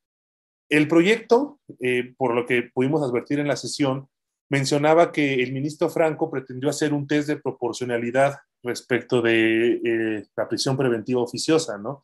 [0.68, 4.08] el proyecto, eh, por lo que pudimos advertir en la sesión,
[4.52, 10.46] mencionaba que el ministro Franco pretendió hacer un test de proporcionalidad respecto de eh, la
[10.46, 12.02] prisión preventiva oficiosa, ¿no?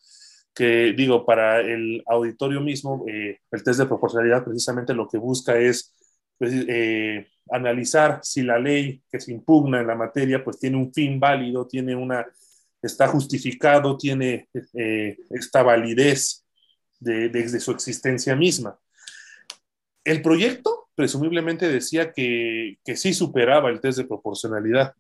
[0.55, 5.59] Que digo, para el auditorio mismo, eh, el test de proporcionalidad precisamente lo que busca
[5.59, 5.95] es
[6.39, 6.67] pues,
[7.51, 11.67] analizar si la ley que se impugna en la materia pues tiene un fin válido,
[11.67, 12.27] tiene una
[12.83, 16.45] está justificado, tiene eh, esta validez
[17.01, 18.79] desde su existencia misma.
[20.05, 24.95] El proyecto presumiblemente decía que, que sí superaba el test de proporcionalidad,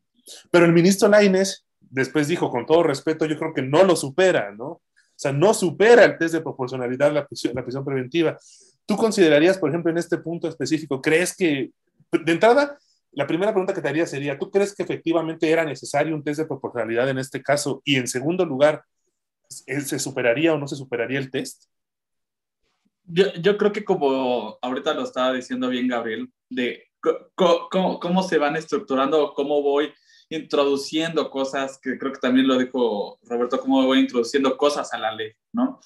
[0.52, 4.52] pero el ministro Laines después dijo, con todo respeto, yo creo que no lo supera,
[4.52, 4.66] ¿no?
[4.66, 4.82] O
[5.16, 8.38] sea, no supera el test de proporcionalidad la prisión, la prisión preventiva.
[8.87, 11.72] ¿Tú considerarías, por ejemplo, en este punto específico, crees que,
[12.12, 12.78] de entrada,
[13.11, 16.38] la primera pregunta que te haría sería, ¿tú crees que efectivamente era necesario un test
[16.38, 17.82] de proporcionalidad en este caso?
[17.84, 18.84] Y en segundo lugar,
[19.48, 21.64] ¿se superaría o no se superaría el test?
[23.10, 26.84] Yo, yo creo que como ahorita lo estaba diciendo bien Gabriel, de
[27.34, 29.92] cómo, cómo se van estructurando, cómo voy
[30.30, 35.14] introduciendo cosas, que creo que también lo dijo Roberto, cómo voy introduciendo cosas a la
[35.14, 35.80] ley, ¿no?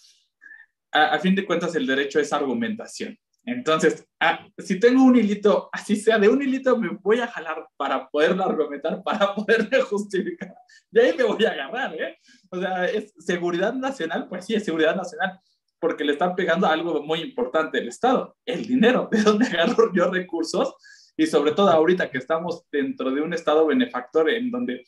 [0.91, 3.17] A, a fin de cuentas, el derecho es argumentación.
[3.45, 7.67] Entonces, ah, si tengo un hilito, así sea de un hilito, me voy a jalar
[7.77, 10.55] para poderlo argumentar, para poderme justificar.
[10.91, 12.19] De ahí me voy a agarrar, ¿eh?
[12.51, 15.41] O sea, es seguridad nacional, pues sí, es seguridad nacional,
[15.83, 19.09] porque le están pegando a algo muy importante el Estado, el dinero.
[19.11, 20.77] ¿De dónde agarro yo recursos?
[21.17, 24.85] Y sobre todo ahorita que estamos dentro de un Estado benefactor en donde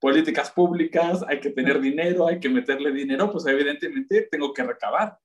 [0.00, 5.18] políticas públicas, hay que tener dinero, hay que meterle dinero, pues evidentemente tengo que recabar.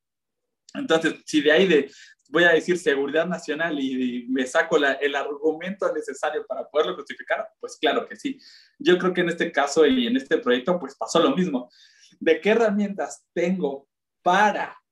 [0.74, 1.90] Entonces, si de ahí de,
[2.28, 7.78] voy a decir seguridad nacional y, me saco el argumento necesario para poderlo justificar, pues
[7.78, 8.38] claro que sí.
[8.78, 11.72] Yo creo que en este caso y en este proyecto, pues pasó lo mismo.
[12.20, 13.88] ¿De qué herramientas tengo
[14.22, 14.83] para,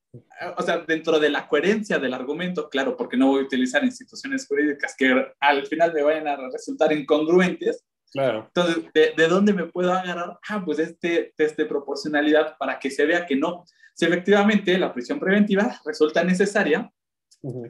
[0.57, 4.45] o sea, dentro de la coherencia del argumento, claro, porque no voy a utilizar instituciones
[4.47, 8.51] jurídicas que al final me vayan a resultar incongruentes, Claro.
[8.53, 10.37] Entonces, ¿de, ¿de, dónde me puedo agarrar?
[10.49, 13.63] Ah, pues este test de proporcionalidad para que se vea que no.
[13.93, 16.91] Si efectivamente la prisión preventiva resulta necesaria,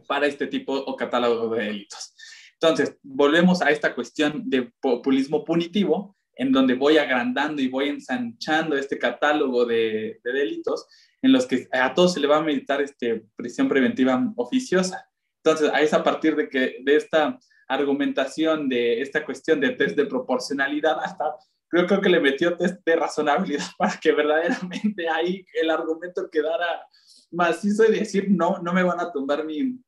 [0.07, 2.13] para este tipo o catálogo de delitos.
[2.53, 8.75] Entonces, volvemos a esta cuestión de populismo punitivo, en donde voy agrandando y voy ensanchando
[8.75, 10.87] este catálogo de, delitos
[11.21, 15.09] en los que a todos se le va a meditar este, prisión preventiva oficiosa.
[15.43, 20.05] Entonces, es a partir de, que, de esta argumentación de esta cuestión de test de
[20.05, 21.35] proporcionalidad, hasta
[21.69, 26.85] creo, que le metió test de razonabilidad para que verdaderamente ahí el argumento quedara
[27.31, 29.79] macizo y decir, no, no me van a tumbar mi,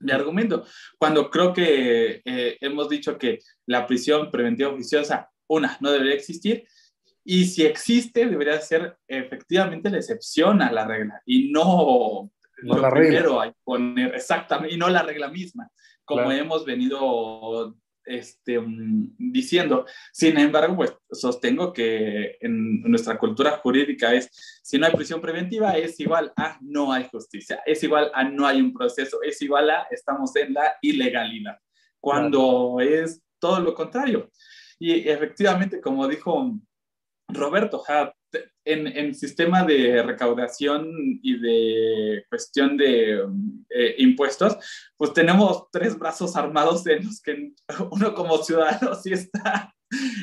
[0.00, 0.64] mi argumento.
[0.98, 6.66] Cuando creo que eh, hemos dicho que la prisión preventiva oficiosa, una, no debería existir,
[7.24, 12.30] y si existe, debería ser efectivamente la excepción a la regla y no,
[12.62, 13.54] no la regla.
[13.64, 15.70] poner exactamente, y no la regla misma,
[16.04, 18.62] como hemos venido este,
[19.18, 19.86] diciendo.
[20.12, 24.28] Sin embargo, pues sostengo que en nuestra cultura jurídica es,
[24.62, 28.46] si no hay prisión preventiva, es igual a no hay justicia, es igual a no
[28.46, 31.56] hay un proceso, es igual a estamos en la ilegalidad,
[31.98, 34.30] cuando es todo lo contrario.
[34.78, 36.60] Y efectivamente, como dijo
[37.34, 37.82] Roberto,
[38.64, 40.90] en, en, sistema de recaudación
[41.22, 43.22] y de cuestión de
[43.70, 44.56] eh, impuestos,
[44.96, 47.52] pues tenemos tres brazos armados en los que
[47.90, 49.74] uno como ciudadano sí está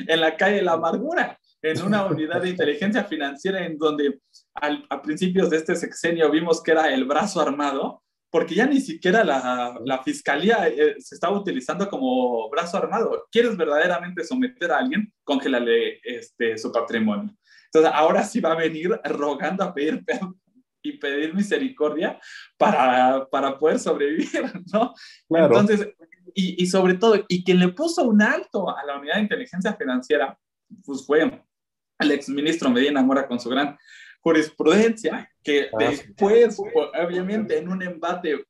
[0.06, 4.20] en la calle de la amargura, en una unidad de inteligencia financiera en donde
[4.54, 8.01] al, a principios de este sexenio vimos que era el brazo armado,
[8.32, 13.26] porque ya ni siquiera la, la fiscalía eh, se estaba utilizando como brazo armado.
[13.30, 15.12] ¿Quieres verdaderamente someter a alguien?
[15.22, 17.36] Congélale este, su patrimonio.
[17.66, 20.40] Entonces, ahora sí va a venir rogando a pedir perdón
[20.82, 22.18] y pedir misericordia
[22.56, 24.94] para, para poder sobrevivir, ¿no?
[25.28, 25.92] Entonces,
[26.34, 29.74] y, y, sobre todo, y quien le puso un alto a la unidad de inteligencia
[29.74, 30.38] financiera,
[30.86, 31.44] pues fue
[31.98, 33.76] el exministro Medina Mora con su gran
[34.22, 36.56] jurisprudencia, que ah, después,
[37.04, 38.46] obviamente, en un embate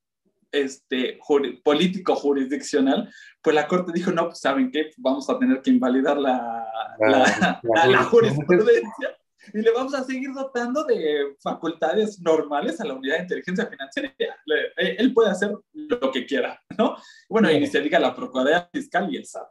[0.52, 1.18] este,
[1.64, 3.10] político jurisdiccional,
[3.42, 6.68] pues la Corte dijo, no, pues saben qué, vamos a tener que invalidar la,
[7.00, 9.16] la, jurisprudencia
[9.52, 14.14] y le vamos a seguir dotando de facultades normales a la unidad de inteligencia financiera.
[14.18, 16.96] Eh, él puede hacer lo que quiera, ¿no?
[17.28, 19.48] Bueno, y se diga la Procuraduría Fiscal y el SAT.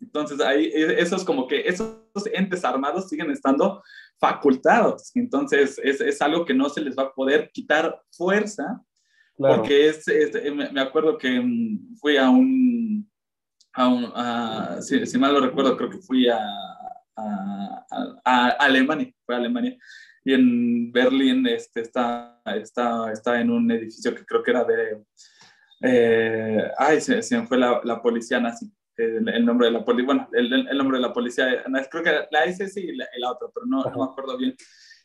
[0.00, 1.98] Entonces, ahí, e, eso es como que esos
[2.32, 3.82] entes armados siguen estando
[4.18, 5.10] facultados.
[5.14, 8.82] Entonces, es, es algo que no se les va a poder quitar fuerza,
[9.36, 10.04] porque es,
[10.52, 13.08] me acuerdo que mm, fui a un,
[13.72, 16.40] a un si, si, mal lo recuerdo, creo que fui a,
[18.24, 19.76] a, Alemania, fue a Alemania.
[20.24, 25.04] Y en Berlín este, está, está, está en un edificio que creo que era de...
[25.80, 28.70] Eh, ay, se, se, me fue la, la policía nazi.
[28.98, 32.44] El, nombre de la policía, bueno, el, el, nombre de la policía, creo que la
[32.44, 34.56] SS y la, la otra, pero no, no, me acuerdo bien.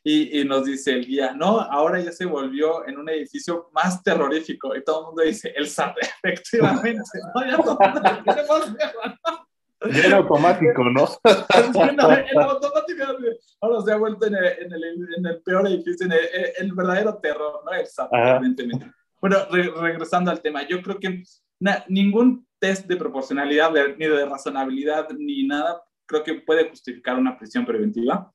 [0.04, 4.04] Y, y, nos dice el guía, no, ahora ya se volvió en un edificio más
[4.04, 4.76] terrorífico.
[4.76, 7.20] Y todo el mundo dice, el SAT, efectivamente.
[7.36, 7.46] ¿no?
[7.46, 8.76] Ya todo el mundo tiene más
[9.84, 11.08] en automático, ¿no?
[11.84, 13.04] en automático
[13.62, 14.84] ahora se ha vuelto en el, en el,
[15.18, 17.74] en el peor edificio, en el, verdadero terror, ¿no?
[17.74, 18.92] Exacto, evidentemente.
[19.22, 21.24] Bueno, regresando al tema, yo creo que
[21.88, 27.66] ningún test de proporcionalidad, ni de razonabilidad, ni nada, creo que puede justificar una prisión
[27.66, 28.32] preventiva.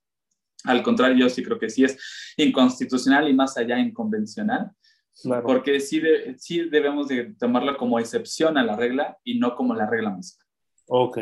[0.65, 1.97] Al contrario, yo sí creo que sí es
[2.37, 4.71] inconstitucional y más allá inconvencional.
[5.43, 6.03] Porque sí,
[6.37, 10.45] sí debemos de tomarla como excepción a la regla y no como la regla misma.
[10.89, 11.19] Ok.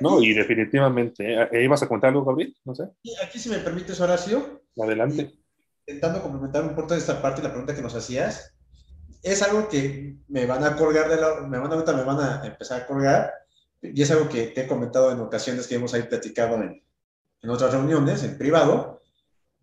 [0.00, 1.34] No, y definitivamente.
[1.34, 1.64] ¿eh?
[1.64, 2.54] ¿Ibas a contar algo, Gabriel?
[2.64, 2.84] No sé.
[3.02, 4.62] Y aquí, si me permites, Horacio.
[4.80, 5.32] Adelante.
[5.84, 8.54] Intentando complementar un poco de esta parte, la pregunta que nos hacías,
[9.22, 11.40] es algo que me van a colgar de la.
[11.42, 13.32] Me van a, me van a empezar a colgar,
[13.82, 16.82] y es algo que te he comentado en ocasiones que hemos ahí platicado en,
[17.42, 19.00] en otras reuniones, en privado,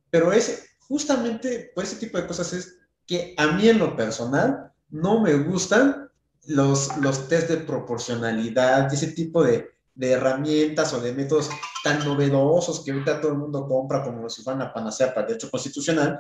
[0.10, 4.72] pero es justamente por ese tipo de cosas es que a mí en lo personal
[4.90, 6.10] no me gustan
[6.46, 11.50] los, los test de proporcionalidad, ese tipo de, de, herramientas o de métodos
[11.84, 15.28] tan novedosos que ahorita todo el mundo compra como si fueran a panacea para el
[15.28, 16.20] derecho constitucional,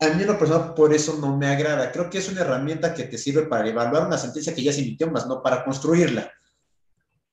[0.00, 1.92] a mí en lo personal por eso no me agrada.
[1.92, 4.80] Creo que es una herramienta que te sirve para evaluar una sentencia que ya se
[4.80, 6.32] emitió, más no para construirla.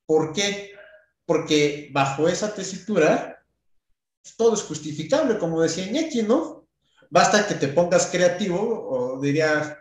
[0.06, 0.72] ¿Por qué?
[1.26, 3.44] Porque bajo esa tesitura
[4.38, 6.68] todo es justificable, como decía Iñaki, ¿no?
[7.10, 9.78] Basta que te pongas creativo, o diría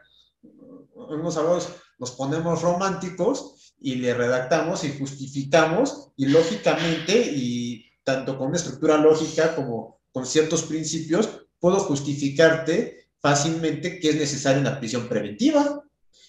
[0.95, 8.49] unos abogados, nos ponemos románticos y le redactamos y justificamos y lógicamente y tanto con
[8.49, 15.09] una estructura lógica como con ciertos principios puedo justificarte fácilmente que es necesaria una prisión
[15.09, 15.85] preventiva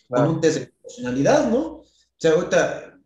[0.07, 1.59] con un test de proporcionalidad, ¿no?
[1.59, 1.85] O
[2.17, 2.99] sea, ahorita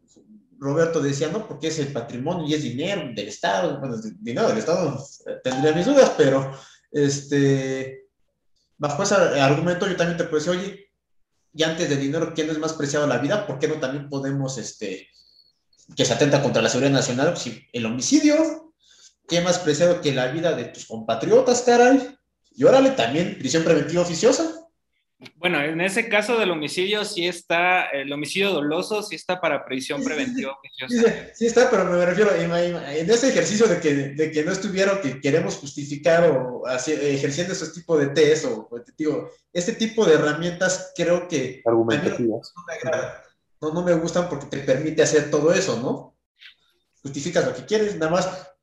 [0.57, 4.57] Roberto decía, no, porque es el patrimonio y es dinero del Estado, bueno, dinero del
[4.57, 5.05] Estado
[5.43, 6.51] tendría mis dudas, pero
[6.91, 8.07] este,
[8.77, 10.85] bajo ese argumento yo también te puedo decir, oye,
[11.53, 13.47] y antes de dinero, ¿quién es más preciado la vida?
[13.47, 15.07] ¿Por qué no también podemos, este,
[15.95, 17.37] que se atenta contra la seguridad nacional?
[17.37, 18.64] Si el homicidio,
[19.27, 22.15] ¿qué más preciado que la vida de tus compatriotas, caray?
[22.51, 24.65] Y órale, también prisión preventiva oficiosa.
[25.37, 30.03] Bueno, en ese caso del homicidio sí está, el homicidio doloso sí está para prisión
[30.03, 31.29] preventiva oficiosa.
[31.33, 35.21] Sí, está, pero me refiero, en ese ejercicio de que, de que no estuvieron, que
[35.21, 41.27] queremos justificar o ejerciendo ese tipo de test o, digo, este tipo de herramientas creo
[41.27, 42.53] que Argumentativas.
[43.61, 46.17] No, me no, me gustan porque te permite hacer todo eso, ¿no?
[47.01, 48.54] Justificas lo que quieres, nada más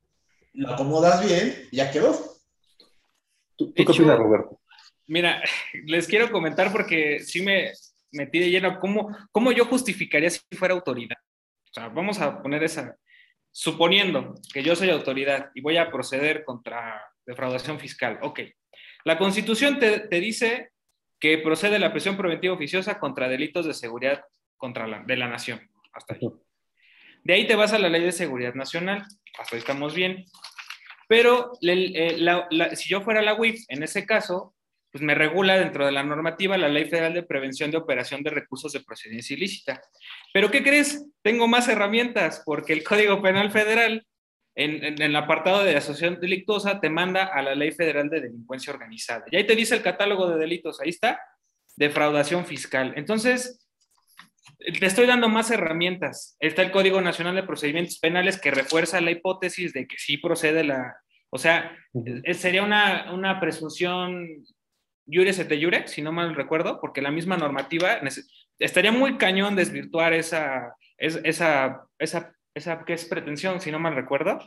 [0.54, 2.18] lo acomodas bien y ya quedó.
[3.56, 4.60] ¿Tú, qué opinas, Roberto?
[5.06, 5.42] Mira,
[5.84, 7.72] les quiero comentar porque sí me
[8.12, 8.78] metí de lleno.
[8.78, 11.16] ¿Cómo, ¿Cómo yo justificaría si fuera autoridad?
[11.70, 12.96] O sea, vamos a poner esa.
[13.50, 18.18] Suponiendo que yo soy autoridad y voy a proceder contra defraudación fiscal.
[18.22, 18.40] Ok.
[19.04, 20.70] La Constitución te, te dice
[21.18, 24.24] que procede la prisión preventiva oficiosa contra delitos de seguridad
[24.56, 25.60] contra la, de la nación.
[25.92, 26.20] Hasta ahí.
[27.24, 29.04] De ahí te vas a la ley de seguridad nacional.
[29.38, 30.24] Hasta ahí estamos bien.
[31.08, 32.16] Pero eh,
[32.74, 34.54] si yo fuera la UIF, en ese caso,
[34.90, 38.30] pues me regula dentro de la normativa la Ley Federal de Prevención de Operación de
[38.30, 39.82] Recursos de Procedencia Ilícita.
[40.32, 41.06] Pero ¿qué crees?
[41.22, 44.06] Tengo más herramientas porque el Código Penal Federal,
[44.54, 48.72] en, en, el apartado de asociación delictuosa, te manda a la Ley Federal de Delincuencia
[48.72, 49.24] Organizada.
[49.30, 51.20] Y ahí te dice el catálogo de delitos, ahí está,
[51.76, 52.92] defraudación fiscal.
[52.96, 53.61] Entonces,
[54.78, 56.36] te estoy dando más herramientas.
[56.40, 60.64] Está el Código Nacional de Procedimientos Penales que refuerza la hipótesis de que sí procede
[60.64, 60.96] la...
[61.30, 61.76] O sea,
[62.34, 64.44] sería una, una presunción
[65.06, 68.00] Jure te jure, si no mal recuerdo, porque la misma normativa
[68.58, 74.38] estaría muy cañón desvirtuar esa, esa, esa, esa, ¿qué es pretensión, si no mal recuerdo?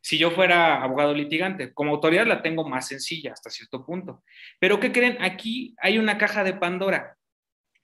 [0.00, 4.24] Si yo fuera abogado litigante, como autoridad la tengo más sencilla hasta cierto punto.
[4.58, 5.16] Pero ¿qué creen?
[5.20, 7.16] Aquí hay una caja de Pandora.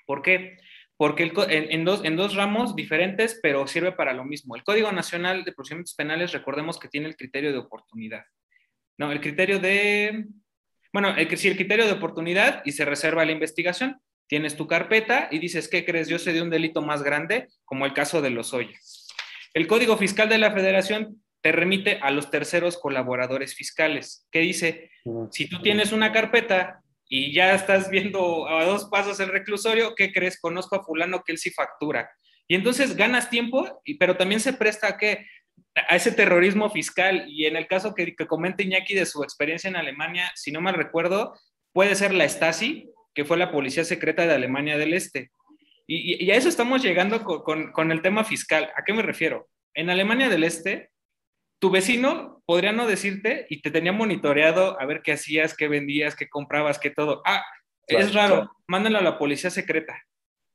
[0.04, 0.58] ¿Por qué?
[0.98, 4.56] Porque en, dos, en dos ramos diferentes, pero sirve para lo mismo.
[4.56, 8.24] El Código Nacional de Procedimientos Penales, recordemos que tiene el criterio de oportunidad.
[8.98, 10.26] No, el criterio de...
[10.92, 14.00] Bueno, el, sí, el criterio de oportunidad y se reserva la investigación.
[14.26, 16.08] Tienes tu carpeta y dices, ¿qué crees?
[16.08, 19.06] Yo sé de un delito más grande, como el caso de los Ollas.
[19.54, 24.90] El Código Fiscal de la Federación te remite a los terceros colaboradores fiscales, que dice,
[25.30, 30.12] si tú tienes una carpeta y ya estás viendo a dos pasos el reclusorio, ¿qué
[30.12, 30.40] crees?
[30.40, 32.10] Conozco a fulano que él sí factura.
[32.46, 35.26] Y entonces ganas tiempo, pero también se presta a que
[35.74, 37.24] a ese terrorismo fiscal.
[37.28, 40.60] Y en el caso que, que comenta Iñaki de su experiencia en Alemania, si no
[40.60, 41.34] mal recuerdo,
[41.72, 45.30] puede ser la Stasi, que fue la policía secreta de Alemania del Este.
[45.86, 48.70] Y, a eso estamos llegando con, con, el tema fiscal.
[48.76, 49.48] ¿A qué me refiero?
[49.72, 50.90] En Alemania del Este,
[51.58, 56.16] tu vecino podría no decirte y te tenía monitoreado a ver qué hacías, qué vendías,
[56.16, 57.22] qué comprabas, qué todo.
[57.26, 57.44] Ah,
[57.86, 60.02] es raro, mándalo a la policía secreta.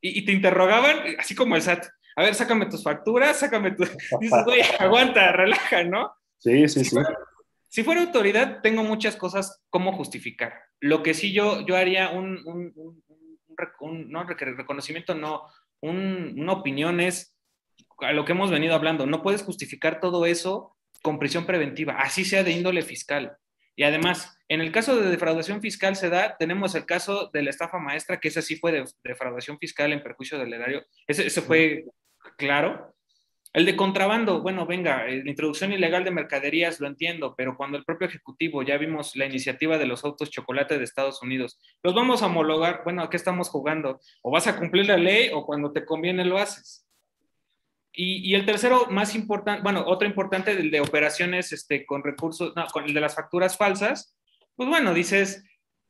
[0.01, 1.85] Y, te interrogaban, así como el SAT.
[2.17, 3.89] A ver, sácame tus facturas, sácame tus...
[4.19, 6.11] Dices, güey, aguanta, relaja, ¿no?
[6.39, 6.97] Sí, sí, sí.
[7.69, 10.53] si fuera autoridad, tengo muchas cosas como justificar.
[10.81, 15.43] Lo que sí yo, yo haría un, un, un, no reconocimiento, no,
[15.79, 17.37] una opinión es
[17.99, 19.05] a lo que hemos venido hablando.
[19.05, 20.72] No puedes justificar todo eso
[21.03, 23.37] con prisión preventiva, así sea de índole fiscal.
[23.75, 27.49] Y además, en el caso de defraudación fiscal se da, tenemos el caso de la
[27.49, 30.85] estafa maestra, que ese sí fue de defraudación fiscal en perjuicio del erario.
[31.07, 31.85] Ese, ese fue
[32.37, 32.95] claro.
[33.51, 37.77] El de contrabando, bueno, venga, eh, la introducción ilegal de mercaderías lo entiendo, pero cuando
[37.77, 41.93] el propio Ejecutivo, ya vimos la iniciativa de los autos chocolate de Estados Unidos, los
[41.93, 43.99] vamos a homologar, bueno, ¿a qué estamos jugando?
[44.23, 46.87] O vas a cumplir la ley o cuando te conviene lo haces.
[47.95, 52.65] Y, el tercero, más importante, bueno, otro importante, el de operaciones este, con recursos, no,
[52.67, 54.17] con el de las facturas falsas,
[54.55, 55.43] pues bueno, dices,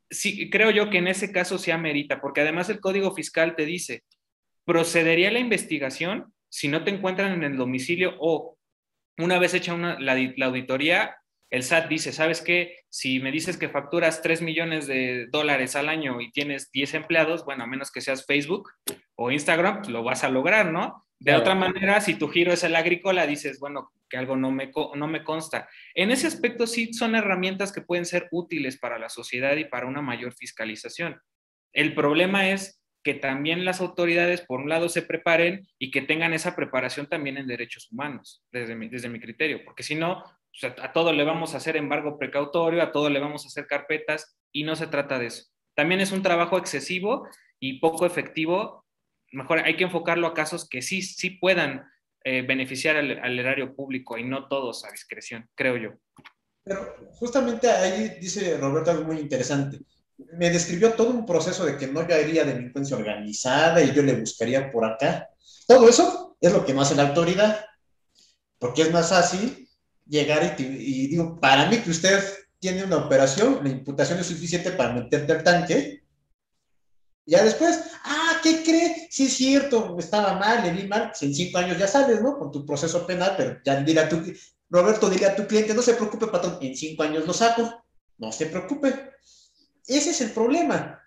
[0.10, 3.66] sí, creo yo que en ese caso se amerita, porque además el Código Fiscal te
[3.66, 4.04] dice,
[4.66, 8.58] procedería la investigación si no te encuentran en el domicilio o
[9.18, 11.16] una vez hecha una, la, la, auditoría,
[11.49, 12.78] el SAT dice, ¿sabes qué?
[12.89, 17.45] Si me dices que facturas 3 millones de dólares al año y tienes 10 empleados,
[17.45, 18.72] bueno, a menos que seas Facebook
[19.16, 21.06] o Instagram, pues lo vas a lograr, ¿no?
[21.24, 24.69] De otra manera, si tu giro es el agrícola, dices, bueno, que algo no me,
[24.95, 25.69] no me consta.
[25.95, 29.88] En ese aspecto sí son herramientas que pueden ser útiles para la sociedad y para
[29.88, 31.21] una mayor fiscalización.
[31.71, 36.34] El problema es que también las autoridades, por un lado, se preparen y que tengan
[36.34, 40.26] esa preparación también en derechos humanos, desde mi, desde mi criterio, porque si no,
[40.61, 44.38] a todo le vamos a hacer embargo precautorio, a todo le vamos a hacer carpetas
[44.51, 45.45] y no se trata de eso.
[45.74, 47.30] También es un trabajo excesivo
[47.61, 48.82] y poco efectivo
[49.34, 51.84] mejor hay que enfocarlo a casos que sí, sí puedan
[52.23, 55.89] eh, beneficiar al, erario público y no todos a discreción, creo yo.
[56.63, 59.79] Pero justamente ahí dice Roberto algo muy interesante.
[60.38, 64.13] Me describió todo un proceso de que no yo haría delincuencia organizada y yo le
[64.13, 65.29] buscaría por acá.
[65.67, 67.65] Todo eso es lo que no hace la autoridad,
[68.59, 69.67] porque es más fácil
[70.05, 72.23] llegar y, y digo, para mí que usted
[72.59, 76.03] tiene una operación, la imputación es suficiente para meterte al tanque,
[77.26, 79.07] ya después, ah, ¿qué cree?
[79.09, 81.11] Sí es cierto, estaba mal, le vi mal.
[81.21, 82.38] En cinco años ya sales, ¿no?
[82.38, 84.21] Con tu proceso penal, pero ya dile a tu,
[84.69, 87.84] Roberto, dile a tu cliente, no se preocupe, patrón, en cinco años lo saco.
[88.17, 89.11] No se preocupe.
[89.88, 90.99] Ese es el problema.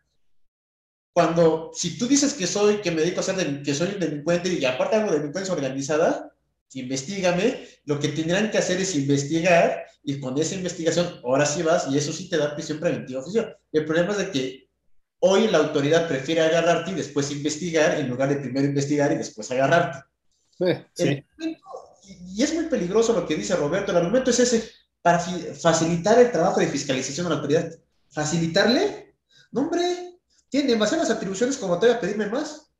[1.12, 4.50] Cuando, si tú dices que soy, que me dedico a ser, que soy un delincuente
[4.50, 6.32] y aparte hago delincuencia organizada,
[6.74, 11.88] investigame, lo que tendrán que hacer es investigar y con esa investigación, ahora sí vas
[11.90, 13.56] y eso sí te da prisión preventiva oficial.
[13.72, 14.65] El problema es de que
[15.28, 19.50] Hoy la autoridad prefiere agarrarte y después investigar en lugar de primero investigar y después
[19.50, 20.04] agarrarte.
[20.60, 23.90] y es muy peligroso lo que dice Roberto.
[23.90, 24.70] El argumento es ese,
[25.02, 27.72] para facilitar el trabajo de fiscalización a la autoridad.
[28.08, 29.16] ¿Facilitarle?
[29.50, 32.70] No, hombre, tiene demasiadas atribuciones como te voy a pedirme más.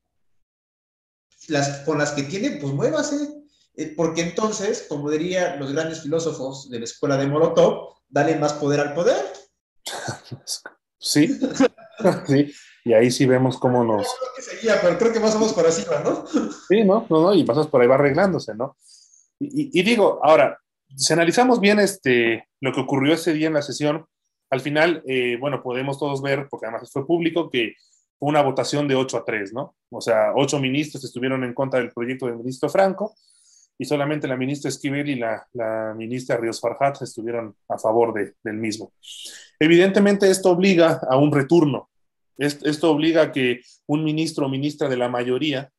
[1.49, 3.29] Las, con las que tiene, pues muévase.
[3.75, 8.53] Eh, porque entonces, como dirían los grandes filósofos de la escuela de Molotov, dale más
[8.53, 9.25] poder al poder.
[10.99, 11.39] Sí,
[12.27, 12.53] sí,
[12.85, 14.07] y ahí sí vemos cómo nos...
[14.07, 16.25] Creo que seguía, pero creo que más o menos por así va, ¿no?
[16.69, 17.07] Sí, ¿no?
[17.09, 18.77] No, no, y pasas por ahí va arreglándose, ¿no?
[19.39, 20.59] Y, digo, ahora,
[20.97, 24.07] si analizamos bien este, lo que ocurrió ese día en la sesión,
[24.51, 27.75] al final, eh, bueno, podemos todos ver, porque además fue público, que
[28.19, 29.75] fue una votación de 8 a 3, ¿no?
[29.91, 33.15] O sea, ocho ministros estuvieron en contra del proyecto del ministro Franco
[33.79, 38.57] y solamente la ministra Esquivel y la, ministra Ríos Farhat estuvieron a favor de, del
[38.57, 38.93] mismo.
[39.59, 41.89] Evidentemente esto obliga a un retorno,
[42.39, 45.71] esto obliga a que un ministro o ministra de la mayoría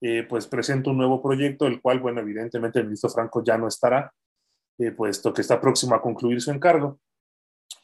[0.00, 3.68] eh, pues presente un nuevo proyecto, el cual, bueno, evidentemente el ministro Franco ya no
[3.68, 4.12] estará,
[4.78, 6.98] eh, puesto que está próximo a concluir su encargo.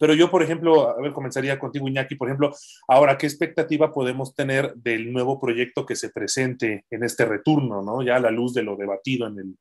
[0.00, 2.54] Pero yo, por ejemplo, a ver, comenzaría contigo, Iñaki, por ejemplo,
[2.88, 8.02] ahora, ¿qué expectativa podemos tener del nuevo proyecto que se presente en este retorno, ¿no?
[8.02, 9.56] Ya a la luz de lo debatido en, el,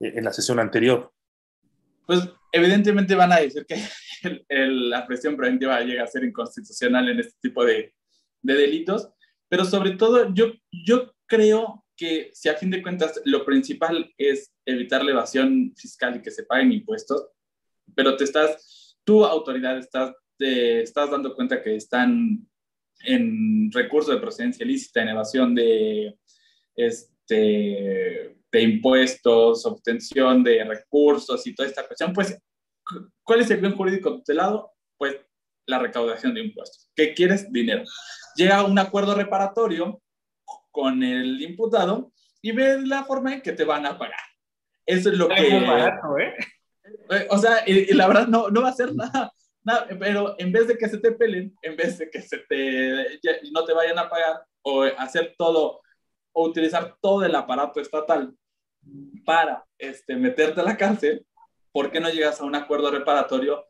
[0.00, 1.10] en la sesión anterior.
[2.06, 3.76] Pues evidentemente van a decir que
[4.48, 7.94] la presión preventiva llega a ser inconstitucional en este tipo de,
[8.42, 9.08] de delitos,
[9.48, 14.52] pero sobre todo yo, yo creo que si a fin de cuentas lo principal es
[14.66, 17.28] evitar la evasión fiscal y que se paguen impuestos,
[17.94, 18.79] pero te estás
[19.10, 22.46] tu autoridad estás, te estás dando cuenta que están
[23.00, 26.16] en recurso de procedencia ilícita, en evasión de,
[26.76, 32.40] este, de impuestos, obtención de recursos y toda esta cuestión, pues,
[33.24, 34.70] ¿cuál es el bien jurídico tutelado?
[34.96, 35.16] Pues
[35.66, 36.88] la recaudación de impuestos.
[36.94, 37.52] ¿Qué quieres?
[37.52, 37.82] Dinero.
[38.36, 40.00] Llega a un acuerdo reparatorio
[40.70, 44.20] con el imputado y ve la forma en que te van a pagar.
[44.86, 45.34] Eso es lo que...
[45.34, 45.56] ¿eh?
[45.58, 46.36] Eh,
[47.28, 49.32] o sea, y, la verdad no, no va a ser nada,
[49.62, 53.18] nada, pero en vez de que se te pelen, en vez de que se te,
[53.52, 55.80] no te vayan a pagar o hacer todo,
[56.32, 58.34] o utilizar todo el aparato estatal
[59.24, 61.26] para este, meterte a la cárcel,
[61.72, 63.66] ¿por qué no llegas a un acuerdo reparatorio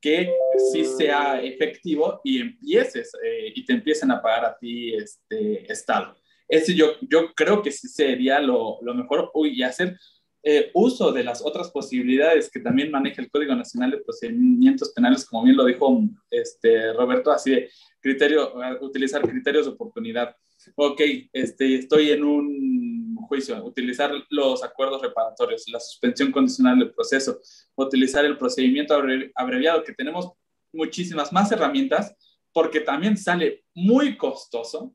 [0.00, 0.32] que
[0.72, 6.16] sí sea efectivo y empieces eh, y te empiecen a pagar a ti este Estado?
[6.48, 9.30] Ese yo, yo creo que sí sería lo, lo mejor.
[9.34, 9.96] Uy, y hacer
[10.42, 15.26] eh, uso de las otras posibilidades que también maneja el Código Nacional de Procedimientos Penales,
[15.26, 17.70] como bien lo dijo este, Roberto, así de
[18.00, 20.34] criterio, utilizar criterios de oportunidad.
[20.76, 27.38] Ok, este, estoy en un juicio, utilizar los acuerdos reparatorios, la suspensión condicional del proceso,
[27.74, 28.94] utilizar el procedimiento
[29.34, 30.32] abreviado, que tenemos
[30.72, 32.14] muchísimas más herramientas,
[32.50, 34.94] porque también sale muy costoso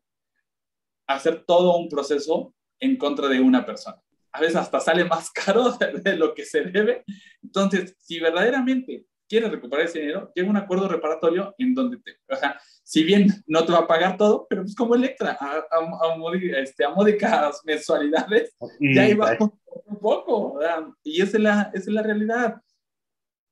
[1.08, 4.02] hacer todo un proceso en contra de una persona
[4.36, 7.04] a veces hasta sale más caro de, lo que se debe.
[7.42, 12.36] Entonces, si verdaderamente quieres recuperar ese dinero, llega un acuerdo reparatorio en donde, te, o
[12.36, 16.38] sea, si bien no te va a pagar todo, pero pues como Electra, a, a,
[16.58, 19.36] este, módicas mensualidades, ya iba
[19.86, 20.60] un poco,
[21.04, 22.62] y esa es, la, esa es la realidad.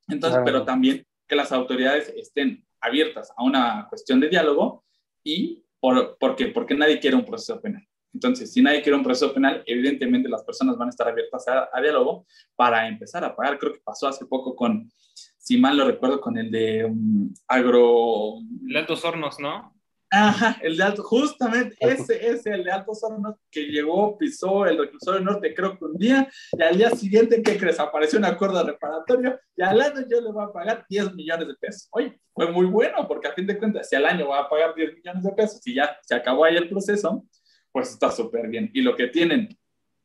[0.07, 4.83] Entonces, pero también que las autoridades estén abiertas a una cuestión de diálogo
[5.23, 6.47] y por, ¿por qué?
[6.47, 7.87] Porque nadie quiere un proceso penal.
[8.13, 11.81] Entonces, si nadie quiere un proceso penal, evidentemente las personas van a estar abiertas a,
[11.81, 13.57] diálogo para empezar a pagar.
[13.57, 14.91] Creo que pasó hace poco con,
[15.37, 18.35] si mal lo recuerdo, con el de um, agro...
[18.67, 19.73] El de Altos Hornos, ¿no?
[20.15, 24.77] Ajá, el de Alto, justamente ese es el de Altos Hornos que llegó, pisó el
[24.77, 27.79] reclusorio norte, creo que un día, y al día siguiente, ¿qué crees?
[27.79, 31.55] Apareció un acuerdo reparatorio y al año yo le voy a pagar 10 millones de
[31.55, 31.87] pesos.
[31.93, 34.75] Oye, fue muy bueno, porque a fin de cuentas, si al año va a pagar
[34.75, 37.25] 10 millones de pesos y ya se acabó ahí el proceso,
[37.73, 38.69] pues está súper bien.
[38.73, 39.49] Y lo que tienen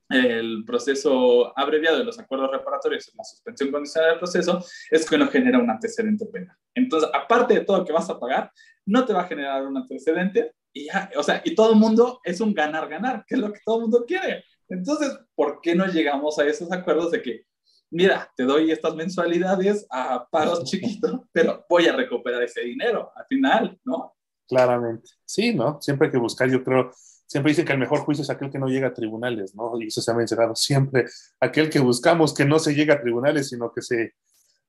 [0.09, 5.29] el proceso abreviado de los acuerdos reparatorios, la suspensión condicional del proceso, es que no
[5.29, 6.57] genera un antecedente penal.
[6.75, 8.51] Entonces, aparte de todo lo que vas a pagar,
[8.87, 12.21] no te va a generar un antecedente y ya, o sea, y todo el mundo
[12.25, 14.45] es un ganar-ganar, que es lo que todo el mundo quiere.
[14.69, 17.43] Entonces, ¿por qué no llegamos a esos acuerdos de que,
[17.91, 23.27] mira, te doy estas mensualidades a pagos chiquitos, pero voy a recuperar ese dinero al
[23.27, 24.15] final, ¿no?
[24.47, 25.11] Claramente.
[25.27, 25.79] Sí, ¿no?
[25.83, 26.91] Siempre hay que buscar, yo creo,
[27.29, 29.81] siempre dicen que el mejor juicio es aquel que no llega a tribunales, ¿no?
[29.81, 31.05] Y eso se ha mencionado siempre,
[31.39, 34.15] aquel que buscamos que no se llegue a tribunales, sino que se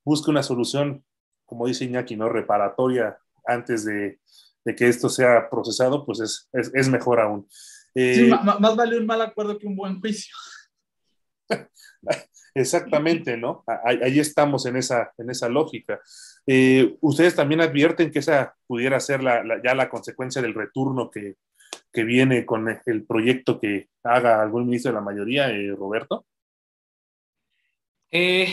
[0.04, 1.02] busque una solución,
[1.46, 2.28] como dice Iñaki, ¿no?
[2.28, 4.20] Reparatoria antes de,
[4.76, 7.48] que esto sea procesado, pues es, es, mejor aún.
[7.94, 10.36] sí, eh, más vale un mal acuerdo que un buen juicio.
[12.54, 13.64] Exactamente, ¿no?
[13.84, 15.98] Ahí, estamos en esa, en esa lógica.
[16.46, 21.36] Eh, ¿Ustedes también advierten que esa pudiera ser la, ya la consecuencia del retorno que,
[21.92, 26.26] que viene con el proyecto que haga algún ministro de la mayoría, eh, Roberto?
[28.10, 28.48] Eh,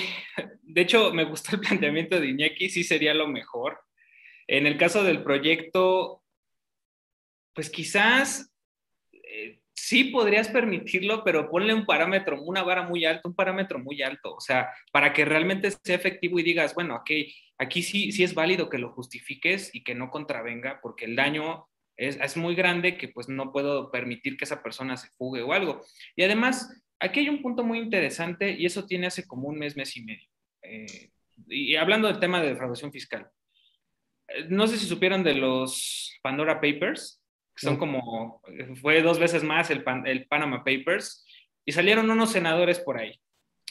[0.61, 3.79] de hecho, me gustó el planteamiento de Iñaki, sí sería lo mejor.
[4.47, 6.23] En el caso del proyecto,
[7.53, 8.53] pues quizás
[9.11, 14.01] eh, sí podrías permitirlo, pero ponle un parámetro, una vara muy alta, un parámetro muy
[14.01, 18.23] alto, o sea, para que realmente sea efectivo y digas, bueno, aquí, aquí sí, sí
[18.23, 21.67] es válido que lo justifiques y que no contravenga, porque el daño
[21.97, 25.81] es, muy grande que pues no puedo permitir que esa persona se fugue o algo.
[26.15, 29.75] Y además, aquí hay un punto muy interesante y eso tiene hace como un mes,
[29.75, 30.29] mes y medio.
[30.61, 31.11] Eh,
[31.47, 33.27] y hablando del tema de defraudación fiscal.
[34.27, 37.21] Eh, no sé si supieron de los Pandora Papers,
[37.55, 38.41] que son como,
[38.81, 41.25] fue dos veces más el, el Panama Papers,
[41.65, 43.19] y salieron unos senadores por ahí.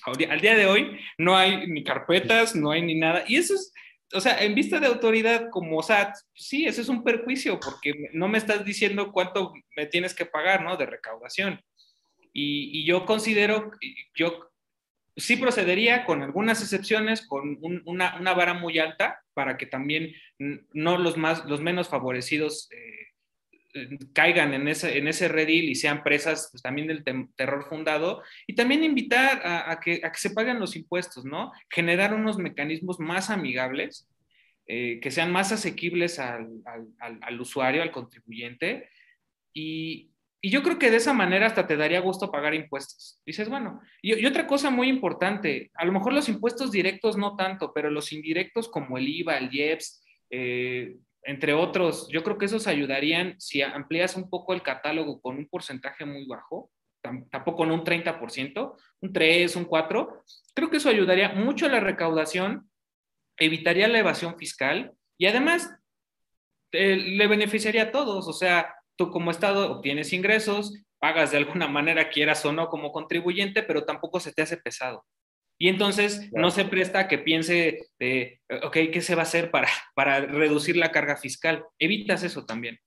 [0.04, 3.24] Al día de hoy no hay ni carpetas, no hay ni nada.
[3.26, 3.72] Y eso es,
[4.12, 8.28] o sea, en vista de autoridad como SAT, sí, ese es un perjuicio porque no
[8.28, 10.76] me estás diciendo cuánto me tienes que pagar, ¿no?
[10.76, 11.60] De recaudación.
[12.32, 13.70] Y, yo considero,
[14.14, 14.50] yo
[15.16, 20.12] sí procedería con algunas excepciones, con una, una, vara muy alta para que también
[20.72, 23.05] no los, más, los menos favorecidos eh,
[24.12, 27.04] caigan en ese, en ese redil y sean presas pues, también del
[27.34, 28.22] terror fundado.
[28.46, 31.52] Y también invitar a, que, a, que, se paguen los impuestos, ¿no?
[31.70, 34.08] Generar unos mecanismos más amigables,
[34.66, 36.48] eh, que sean más asequibles al,
[37.00, 38.88] al, al usuario, al contribuyente.
[39.52, 40.10] Y,
[40.46, 43.20] y yo creo que de esa manera hasta te daría gusto pagar impuestos.
[43.26, 47.72] Dices, bueno, y, otra cosa muy importante, a lo mejor los impuestos directos no tanto,
[47.74, 50.96] pero los indirectos como el IVA, el IEPS, eh,
[51.26, 55.48] entre otros, yo creo que esos ayudarían si amplías un poco el catálogo con un
[55.48, 56.70] porcentaje muy bajo,
[57.30, 60.22] tampoco en un 30%, un 3, un 4,
[60.54, 62.70] creo que eso ayudaría mucho a la recaudación,
[63.36, 65.74] evitaría la evasión fiscal y además
[66.72, 71.68] eh, le beneficiaría a todos, o sea, tú como Estado obtienes ingresos, pagas de alguna
[71.68, 75.04] manera, quieras o no, como contribuyente, pero tampoco se te hace pesado.
[75.58, 79.50] Y entonces no se presta a que piense, de, ok, ¿qué se va a hacer
[79.50, 81.64] para, para reducir la carga fiscal?
[81.78, 82.78] Evitas eso también.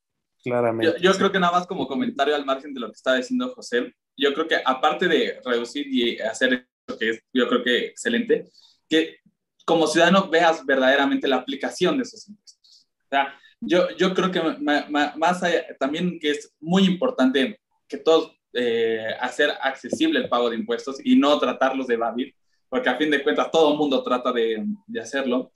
[0.44, 1.00] Claramente.
[1.02, 3.94] Yo, creo que nada más como comentario al margen de lo que estaba diciendo José,
[4.16, 8.48] yo creo que aparte de reducir y hacer lo que es, yo creo que excelente,
[8.88, 9.18] que
[9.66, 12.88] como ciudadano veas verdaderamente la aplicación de esos impuestos.
[13.06, 15.42] O sea, yo, yo creo que más
[15.80, 21.16] también que es muy importante que todos eh, hacer accesible el pago de impuestos y
[21.16, 22.36] no tratarlos de evadir,
[22.70, 25.52] porque a fin de cuentas todo el mundo trata de, de hacerlo.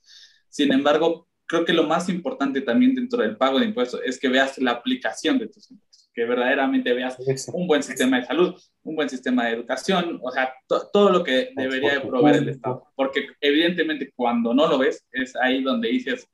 [0.49, 4.27] Sin embargo, creo que lo más importante también dentro del pago de impuestos es que
[4.27, 7.17] veas la aplicación de tus impuestos, que verdaderamente veas
[7.53, 11.51] un buen sistema de salud, un buen sistema de educación, o sea, todo lo que
[11.55, 12.87] debería de proveer el Estado.
[12.95, 16.27] Porque evidentemente cuando no lo ves, es ahí donde dices,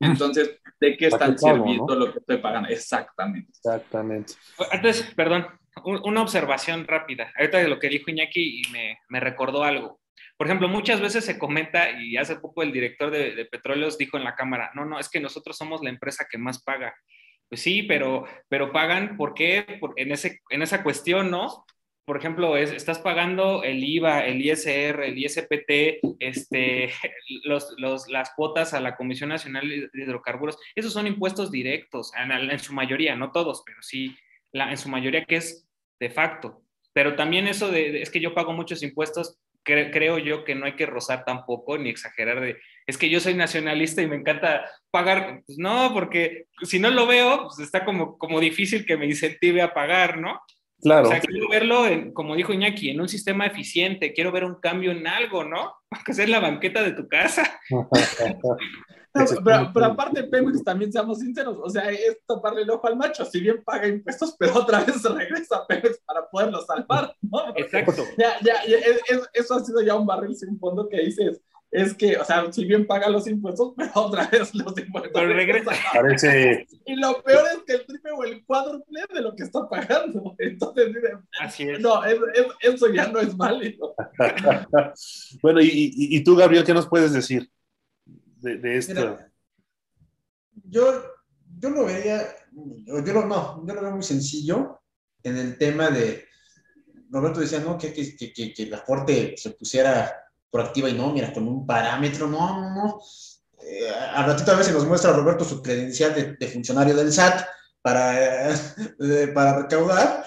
[0.00, 2.68] entonces, ¿de qué están sirviendo lo que estoy pagando?
[2.68, 3.50] Exactamente.
[3.50, 4.34] Exactamente.
[4.72, 5.46] Antes, perdón,
[5.84, 7.32] una observación rápida.
[7.36, 10.00] Ahorita de lo que dijo Iñaki y me, me, recordó algo.
[10.36, 14.16] Por ejemplo, muchas veces se comenta, y hace poco el director de, de, Petróleos dijo
[14.16, 16.94] en la Cámara, no, no, es que nosotros somos la empresa que más paga.
[17.48, 19.78] Pues sí, pero, pero pagan, ¿por qué?
[19.80, 21.64] Por, en, ese, en esa cuestión, ¿no?
[22.04, 26.90] por ejemplo, es, estás pagando el IVA, el ISR, el ISPT, este,
[27.44, 30.58] los, los, las cuotas a la Comisión Nacional de Hidrocarburos.
[30.74, 34.16] Esos son impuestos directos, en, su mayoría, no todos, pero sí,
[34.52, 35.66] la, en su mayoría que es
[36.00, 36.62] de facto.
[36.92, 40.74] Pero también eso de, es que yo pago muchos impuestos, creo yo que no hay
[40.74, 45.42] que rozar tampoco ni exagerar de, es que yo soy nacionalista y me encanta pagar.
[45.46, 49.62] Pues no, porque si no lo veo, pues está como, como difícil que me incentive
[49.62, 50.40] a pagar, ¿no?
[50.80, 51.08] Claro.
[51.08, 54.90] O sea, quiero verlo, como dijo Iñaki, en un sistema eficiente, quiero ver un cambio
[54.90, 55.74] en algo, ¿no?
[56.04, 57.60] Que sea la banqueta de tu casa.
[59.12, 63.40] pero, aparte, Pemex, también seamos sinceros, o sea, es toparle el ojo al macho, si
[63.40, 67.38] bien paga impuestos, pero otra vez regresa a Pemex para poderlo salvar, ¿no?
[67.56, 68.04] Exacto.
[68.16, 68.54] Ya, ya,
[69.34, 71.40] eso ha sido ya un barril sin fondo que dices,
[71.70, 75.12] es que, o sea, si bien paga los impuestos, pero otra vez los impuestos.
[75.14, 75.72] Pero regresa.
[75.92, 76.66] Parece...
[76.84, 80.34] Y lo peor es que el triple o el cuádruple de lo que está pagando.
[80.38, 80.94] Entonces,
[81.40, 81.80] Así es.
[81.80, 82.02] no,
[82.60, 83.94] eso ya no es válido.
[85.42, 87.50] bueno, y, y, tú, Gabriel, ¿qué nos puedes decir
[88.42, 89.18] de, de esto?
[90.64, 91.02] yo,
[91.58, 94.82] yo lo veía, yo lo, no, yo lo veo muy sencillo
[95.22, 96.26] en el tema de,
[97.10, 97.76] Roberto decía, ¿no?
[97.76, 100.12] Que, que, que, la Corte se pusiera
[100.50, 103.00] proactiva y no, mira, con un parámetro, no, no, no.
[103.62, 107.46] Eh, al ratito a veces nos muestra Roberto su credencial de, funcionario del SAT
[107.82, 108.54] para,
[109.34, 110.24] para recaudar.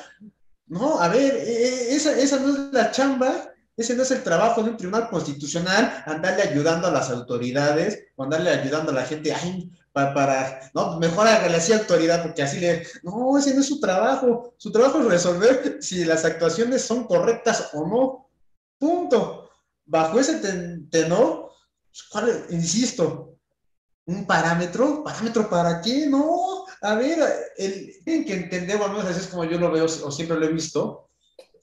[0.68, 4.23] No, a ver, e, e, esa, esa no es la chamba, ese no es el
[4.23, 9.03] trabajo de un tribunal constitucional, andarle ayudando a las autoridades, o andarle ayudando a la
[9.03, 13.61] gente, ay, para, para, no, mejor hágale así autoridad, porque así le, no, ese no
[13.61, 18.30] es su trabajo, su trabajo es resolver si las actuaciones son correctas o no,
[18.78, 19.49] punto.
[19.86, 20.39] Bajo ese
[20.89, 21.51] tenor,
[22.11, 23.38] ¿cuál, insisto,
[24.05, 27.19] un parámetro, parámetro para qué, no, a ver,
[28.03, 31.09] tienen que entender, bueno, así es como yo lo veo o siempre lo he visto,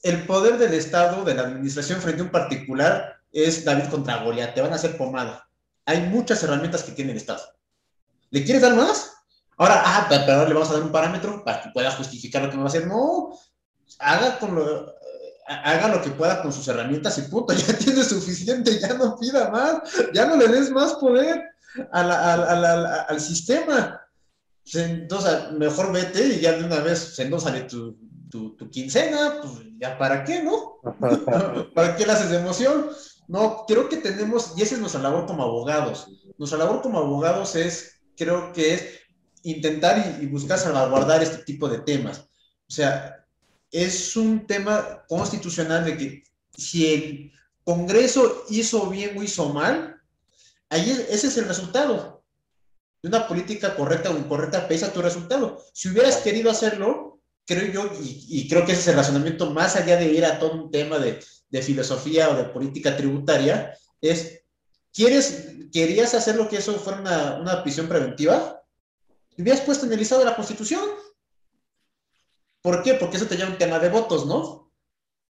[0.03, 4.55] el poder del Estado, de la administración frente a un particular es David contra Goliat,
[4.55, 5.49] te van a hacer pomada.
[5.87, 7.43] Hay muchas herramientas que tiene el Estado.
[8.31, 9.13] ¿Le quieres dar más?
[9.57, 12.51] Ahora, ah, pero ahora le vamos a dar un parámetro para que pueda justificar lo
[12.51, 12.87] que me va a hacer.
[12.87, 13.39] No,
[13.99, 14.95] haga con lo,
[15.47, 19.51] haga lo que pueda con sus herramientas y punto, ya tiene suficiente, ya no pida
[19.51, 19.83] más,
[20.13, 21.43] ya no le des más poder
[21.91, 24.01] al sistema.
[24.73, 27.67] Entonces, mejor vete y ya de una vez, se no sale
[28.33, 30.81] tu, tu, quincena, pues ya para qué, ¿no?
[31.75, 32.89] ¿Para qué le haces de emoción?
[33.29, 36.09] No, creo que tenemos, y esa es nuestra labor como abogados.
[36.39, 38.85] Nuestra labor como abogados es, creo que es
[39.43, 42.21] intentar y buscar salvaguardar este tipo de temas.
[42.67, 43.23] O sea,
[43.71, 46.25] es un tema constitucional de que
[46.57, 47.33] si el
[47.65, 50.01] Congreso hizo bien o hizo mal,
[50.71, 52.25] ahí ese es el resultado.
[53.03, 55.63] De una política correcta o incorrecta pesa tu resultado.
[55.75, 57.12] Si hubieras querido hacerlo,
[57.55, 60.65] creo yo, y, creo que ese es el razonamiento más allá de ir a todo
[60.65, 61.21] un tema de,
[61.63, 64.43] filosofía o de política tributaria, es,
[64.93, 68.63] ¿quieres, ¿querías hacer lo que eso fuera una, una prisión preventiva?
[69.37, 70.83] Hubieras puesto en el listado de la Constitución.
[72.63, 72.95] ¿Por qué?
[72.95, 74.73] Porque eso te lleva un tema de votos, ¿no?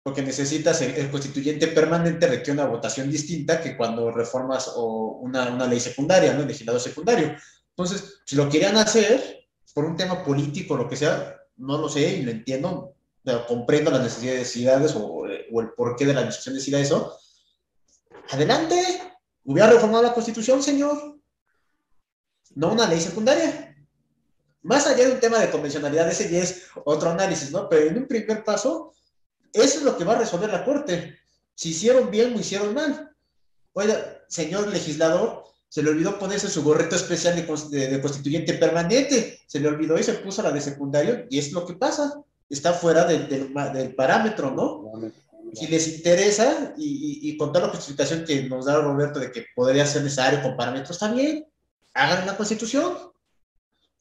[0.04, 5.66] Porque necesitas el, constituyente permanente requiere una votación distinta que cuando reformas o una, una
[5.66, 6.42] ley secundaria, ¿no?
[6.42, 7.34] El legislador secundario.
[7.70, 12.16] Entonces, si lo querían hacer por un tema político, lo que sea, no lo sé
[12.16, 12.94] y lo entiendo,
[13.46, 17.16] comprendo las necesidades o, o el porqué de la administración decida eso.
[18.30, 18.82] Adelante,
[19.44, 21.18] hubiera reformado la constitución, señor.
[22.54, 23.76] No una ley secundaria.
[24.62, 27.68] Más allá de un tema de convencionalidad, ese ya es otro análisis, ¿no?
[27.68, 28.94] Pero en un primer paso,
[29.52, 31.18] eso es lo que va a resolver la Corte.
[31.54, 33.14] Si hicieron bien o hicieron mal.
[33.72, 39.40] Oiga, señor legislador, se le olvidó ponerse su gorrito especial de, constituyente permanente.
[39.46, 42.20] Se le olvidó y se puso la de secundario, y es lo que pasa.
[42.50, 44.92] Está fuera del, del, parámetro, ¿no?
[45.54, 49.46] Si les interesa, y, y, con toda la justificación que nos da Roberto de que
[49.56, 51.46] podría ser necesario con parámetros, también
[51.94, 52.92] hagan una constitución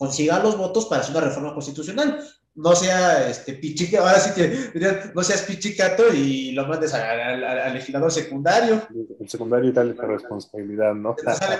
[0.01, 2.27] consiga los votos para hacer una reforma constitucional.
[2.53, 4.71] No sea este pichica, ahora sí que
[5.15, 8.87] no seas pichicato y lo mandes al legislador secundario.
[9.19, 11.15] El secundario y tal la responsabilidad, ¿no?
[11.15, 11.57] Te sale,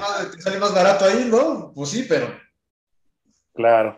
[0.59, 1.71] más, barato ahí, ¿no?
[1.73, 2.27] Pues sí, pero.
[3.53, 3.97] Claro.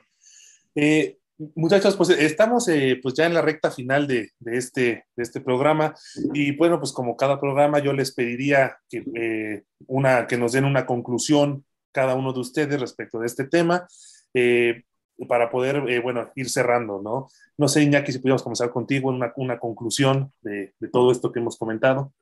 [0.76, 1.18] Eh,
[1.56, 5.42] muchachos, pues estamos eh, pues ya en la recta final de, de, este, de este
[5.42, 5.96] programa
[6.34, 10.66] y bueno, pues como cada programa yo les pediría que, eh, una, que nos den
[10.66, 13.88] una conclusión cada uno de ustedes respecto de este tema
[14.34, 14.84] eh,
[15.28, 17.30] para poder, eh, bueno, ir cerrando, ¿no?
[17.58, 21.32] No sé, Iñaki, si pudiéramos comenzar contigo en una, una conclusión de, de, todo esto
[21.32, 22.14] que hemos comentado.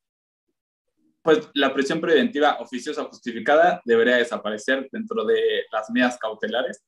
[1.21, 6.83] Pues la prisión preventiva oficiosa justificada debería desaparecer dentro de las medidas cautelares.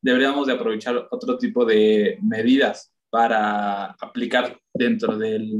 [0.00, 5.52] Deberíamos de aprovechar otro tipo de medidas para aplicar dentro del,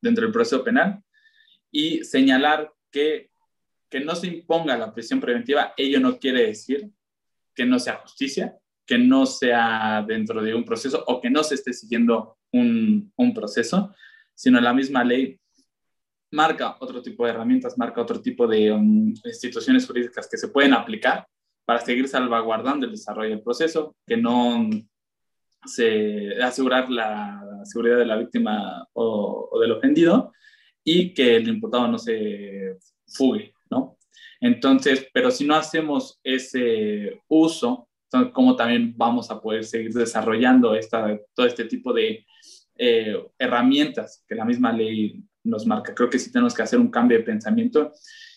[0.00, 1.02] dentro del proceso penal
[1.70, 3.30] y señalar que,
[3.88, 6.90] que no se imponga la prisión preventiva, ello no quiere decir
[7.54, 8.57] que no sea justicia,
[8.88, 13.34] que no sea dentro de un proceso o que no se esté siguiendo un, un
[13.34, 13.94] proceso,
[14.34, 15.38] sino la misma ley
[16.30, 20.72] marca otro tipo de herramientas, marca otro tipo de um, instituciones jurídicas que se pueden
[20.72, 21.26] aplicar
[21.66, 24.70] para seguir salvaguardando el desarrollo del proceso, que no
[25.66, 30.32] se asegurar la seguridad de la víctima o, o del ofendido
[30.82, 33.98] y que el imputado no se fugue, ¿no?
[34.40, 37.87] Entonces, pero si no hacemos ese uso,
[38.32, 42.24] ¿cómo también vamos a poder seguir desarrollando esta, todo este tipo de
[42.76, 45.94] eh, herramientas que la misma ley nos marca?
[45.94, 47.92] Creo que sí tenemos que hacer un cambio de pensamiento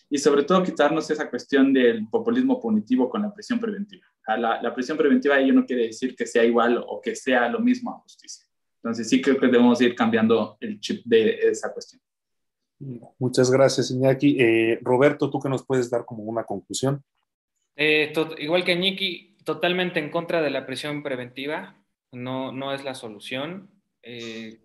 [0.08, 4.06] y sobre todo quitarnos esa cuestión del populismo punitivo con la prisión preventiva.
[4.38, 7.60] La, la prisión preventiva ello no quiere decir que sea igual o que sea lo
[7.60, 8.46] mismo a justicia.
[8.76, 12.02] Entonces sí creo que debemos ir cambiando el chip de esa cuestión.
[13.18, 14.36] Muchas gracias, Iñaki.
[14.40, 17.02] Eh, Roberto, ¿tú qué nos puedes dar como una conclusión?
[17.76, 21.76] Eh, igual que Iñaki, totalmente en contra de la prisión preventiva.
[22.12, 23.70] No, no es la solución.
[24.02, 24.58] Eh,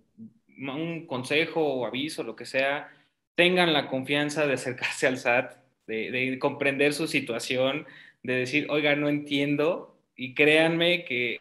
[0.57, 2.91] un consejo o aviso, lo que sea,
[3.35, 5.55] tengan la confianza de acercarse al SAT,
[5.85, 7.85] de, de comprender su situación,
[8.23, 11.39] de decir, oiga, no entiendo, y créanme que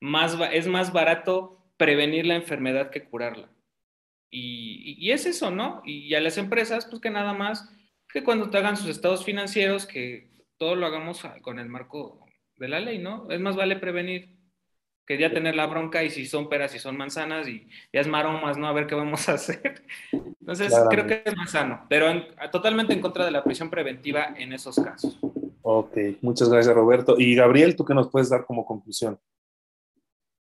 [0.00, 3.48] más, es más barato prevenir la enfermedad que curarla.
[4.30, 5.80] Y, es eso, ¿no?
[5.84, 7.72] Y a las empresas, pues que nada más
[8.12, 12.27] que cuando te hagan sus estados financieros, que todo lo hagamos con el marco
[12.58, 13.30] de la ley, ¿no?
[13.30, 14.38] Es más vale prevenir
[15.08, 18.06] que ya tener la bronca y si son peras y son manzanas y ya es
[18.06, 18.68] maromas, ¿no?
[18.68, 19.82] A ver qué vamos a hacer.
[20.12, 22.06] Entonces, creo que es más sano, pero
[22.52, 25.18] totalmente en contra de la prisión preventiva en esos casos.
[25.62, 27.16] Ok, muchas gracias, Roberto.
[27.18, 29.18] Y Gabriel, ¿tú qué nos puedes dar como conclusión?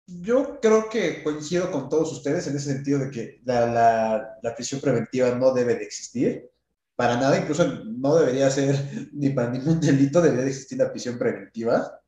[0.07, 4.82] Yo creo que coincido con todos ustedes en ese sentido de que la, la, prisión
[4.82, 6.49] preventiva no debe de existir.
[6.95, 8.76] Para nada, incluso no debería ser
[9.14, 11.99] ni para ningún delito, debería de existir la prisión preventiva,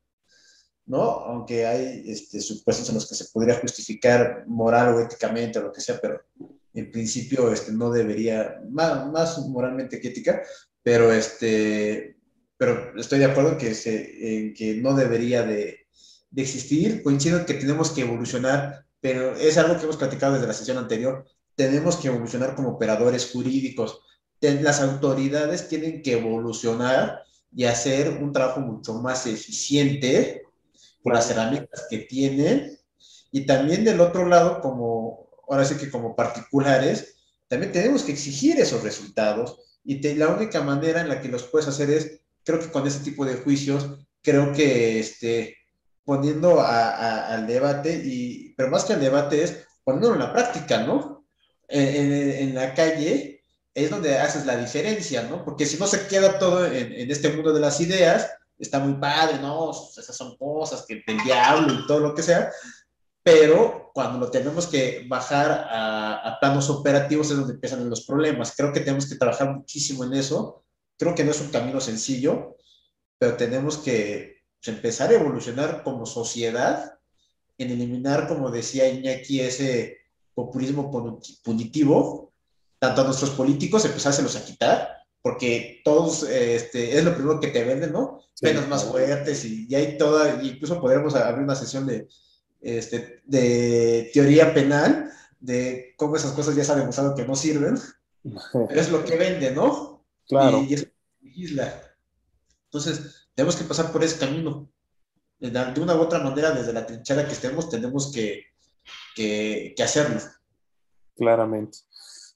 [0.86, 1.02] ¿no?
[1.02, 5.72] Aunque hay este, supuestos en los que se podría justificar moral o éticamente o lo
[5.72, 6.22] que sea, pero
[6.74, 10.42] en principio este, no debería, más, más moralmente que ética,
[10.82, 12.16] pero, este,
[12.56, 15.82] pero estoy de acuerdo que, se, en que no debería de
[16.32, 20.46] de existir, coincido en que tenemos que evolucionar, pero es algo que hemos platicado desde
[20.46, 21.24] la sesión anterior,
[21.54, 24.00] tenemos que evolucionar como operadores jurídicos.
[24.40, 27.22] Las autoridades tienen que evolucionar
[27.54, 30.42] y hacer un trabajo mucho más eficiente
[31.02, 32.78] con las herramientas que tienen.
[33.30, 37.16] Y también del otro lado, como, ahora sí que como particulares,
[37.48, 41.68] también tenemos que exigir esos resultados y la única manera en la que los puedes
[41.68, 45.56] hacer es, creo que con ese tipo de juicios, creo que este,
[46.04, 51.26] poniendo al debate, y, pero más que al debate es poniéndolo en la práctica, ¿no?
[51.68, 53.42] En, la calle
[53.74, 55.44] es donde haces la diferencia, ¿no?
[55.44, 58.30] Porque si no se queda todo en, en este mundo de las ideas,
[58.64, 59.70] está muy padre, ¿no?
[59.70, 62.50] Esas son cosas que del diablo y todo lo que sea,
[63.22, 68.54] pero cuando lo tenemos que bajar a, planos operativos es donde empiezan los problemas.
[68.56, 70.64] Creo que tenemos que trabajar muchísimo en eso.
[70.98, 72.56] Creo que no es un camino sencillo,
[73.18, 76.98] pero tenemos que pues, empezar a evolucionar como sociedad
[77.58, 79.98] en eliminar, como decía Iñaki, ese
[80.34, 80.90] populismo
[81.44, 82.32] punitivo,
[82.78, 87.64] tanto a nuestros políticos, empezárselos a quitar, porque todos, este, es lo primero que te
[87.64, 88.20] venden, ¿no?
[88.40, 92.08] Penas más fuertes y, y hay toda, incluso podríamos abrir una sesión de,
[92.62, 95.10] este, de teoría penal,
[95.40, 97.78] de cómo esas cosas ya se ha demostrado que no sirven,
[98.22, 100.04] pero es lo que vende, ¿no?
[100.28, 100.62] Claro.
[100.62, 100.88] Y, es
[101.22, 101.82] isla.
[102.64, 104.68] Entonces, tenemos que pasar por ese camino.
[105.38, 108.44] De una u otra manera, desde la trinchera que estemos, tenemos que,
[109.16, 110.20] que, hacerlo.
[111.16, 111.78] Claramente.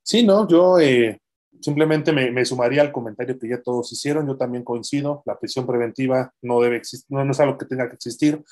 [0.03, 1.20] Sí, no, yo eh,
[1.61, 4.26] simplemente me, sumaría al comentario que ya todos hicieron.
[4.26, 7.88] Yo también coincido, la prisión preventiva no debe existir, no, no es algo que tenga
[7.88, 8.42] que existir.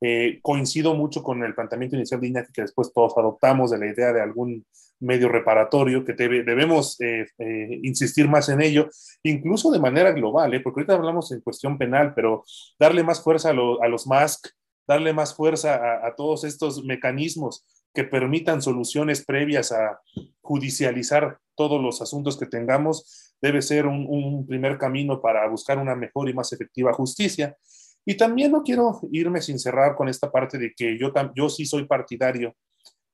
[0.00, 3.86] Eh, coincido mucho con el planteamiento inicial de Iñaki que después todos adoptamos de la
[3.86, 4.66] idea de algún
[5.02, 8.88] medio reparatorio, que debemos eh, eh, insistir más en ello,
[9.22, 12.44] incluso de manera global, porque ahorita hablamos en cuestión penal, pero
[12.78, 14.48] darle más fuerza a, los MASC,
[14.86, 17.64] darle más fuerza a, todos estos mecanismos
[17.94, 20.00] que permitan soluciones previas a
[20.40, 26.28] judicializar todos los asuntos que tengamos, debe ser un, primer camino para buscar una mejor
[26.28, 27.56] y más efectiva justicia.
[28.04, 31.66] Y también no quiero irme sin cerrar con esta parte de que yo, yo sí
[31.66, 32.56] soy partidario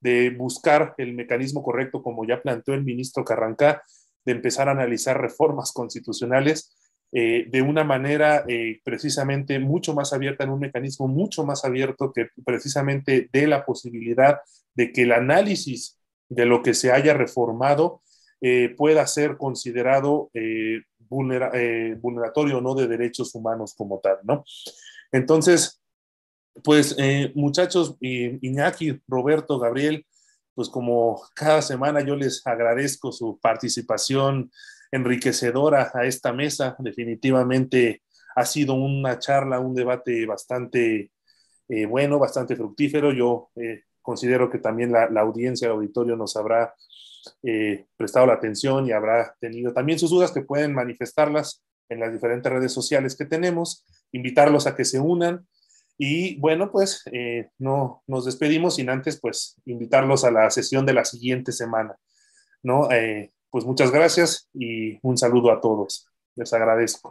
[0.01, 3.83] de buscar el mecanismo correcto, como ya planteó el ministro Carrancá,
[4.25, 6.78] de empezar a analizar reformas constitucionales
[7.11, 12.13] eh, de una manera eh, precisamente mucho más abierta, en un mecanismo mucho más abierto
[12.13, 14.41] que precisamente dé la posibilidad
[14.75, 15.99] de que el análisis
[16.29, 18.03] de lo que se haya reformado
[18.43, 20.31] eh, pueda ser considerado
[21.09, 24.45] vulneratorio no de derechos humanos como tal, ¿no?
[25.11, 25.81] Entonces,
[26.63, 26.95] pues
[27.35, 30.05] muchachos, Iñaki, Roberto, Gabriel,
[30.55, 34.51] pues como cada semana yo les agradezco su participación
[34.91, 36.77] enriquecedora a esta mesa.
[36.79, 38.03] Definitivamente
[38.35, 41.11] ha sido una charla, un debate bastante
[41.69, 43.13] eh, bueno, bastante fructífero.
[43.13, 43.51] Yo
[44.03, 46.75] considero que también la, audiencia, el auditorio nos habrá
[47.43, 52.13] eh, prestado la atención y habrá tenido también sus dudas que pueden manifestarlas en las
[52.13, 55.47] diferentes redes sociales que tenemos, invitarlos a que se unan
[55.99, 60.95] y bueno, pues eh, no nos despedimos sin antes pues invitarlos a la sesión de
[60.95, 61.97] la siguiente semana,
[62.63, 62.91] ¿no?
[62.91, 66.07] Eh, pues muchas gracias y un saludo a todos.
[66.35, 67.07] Les agradezco.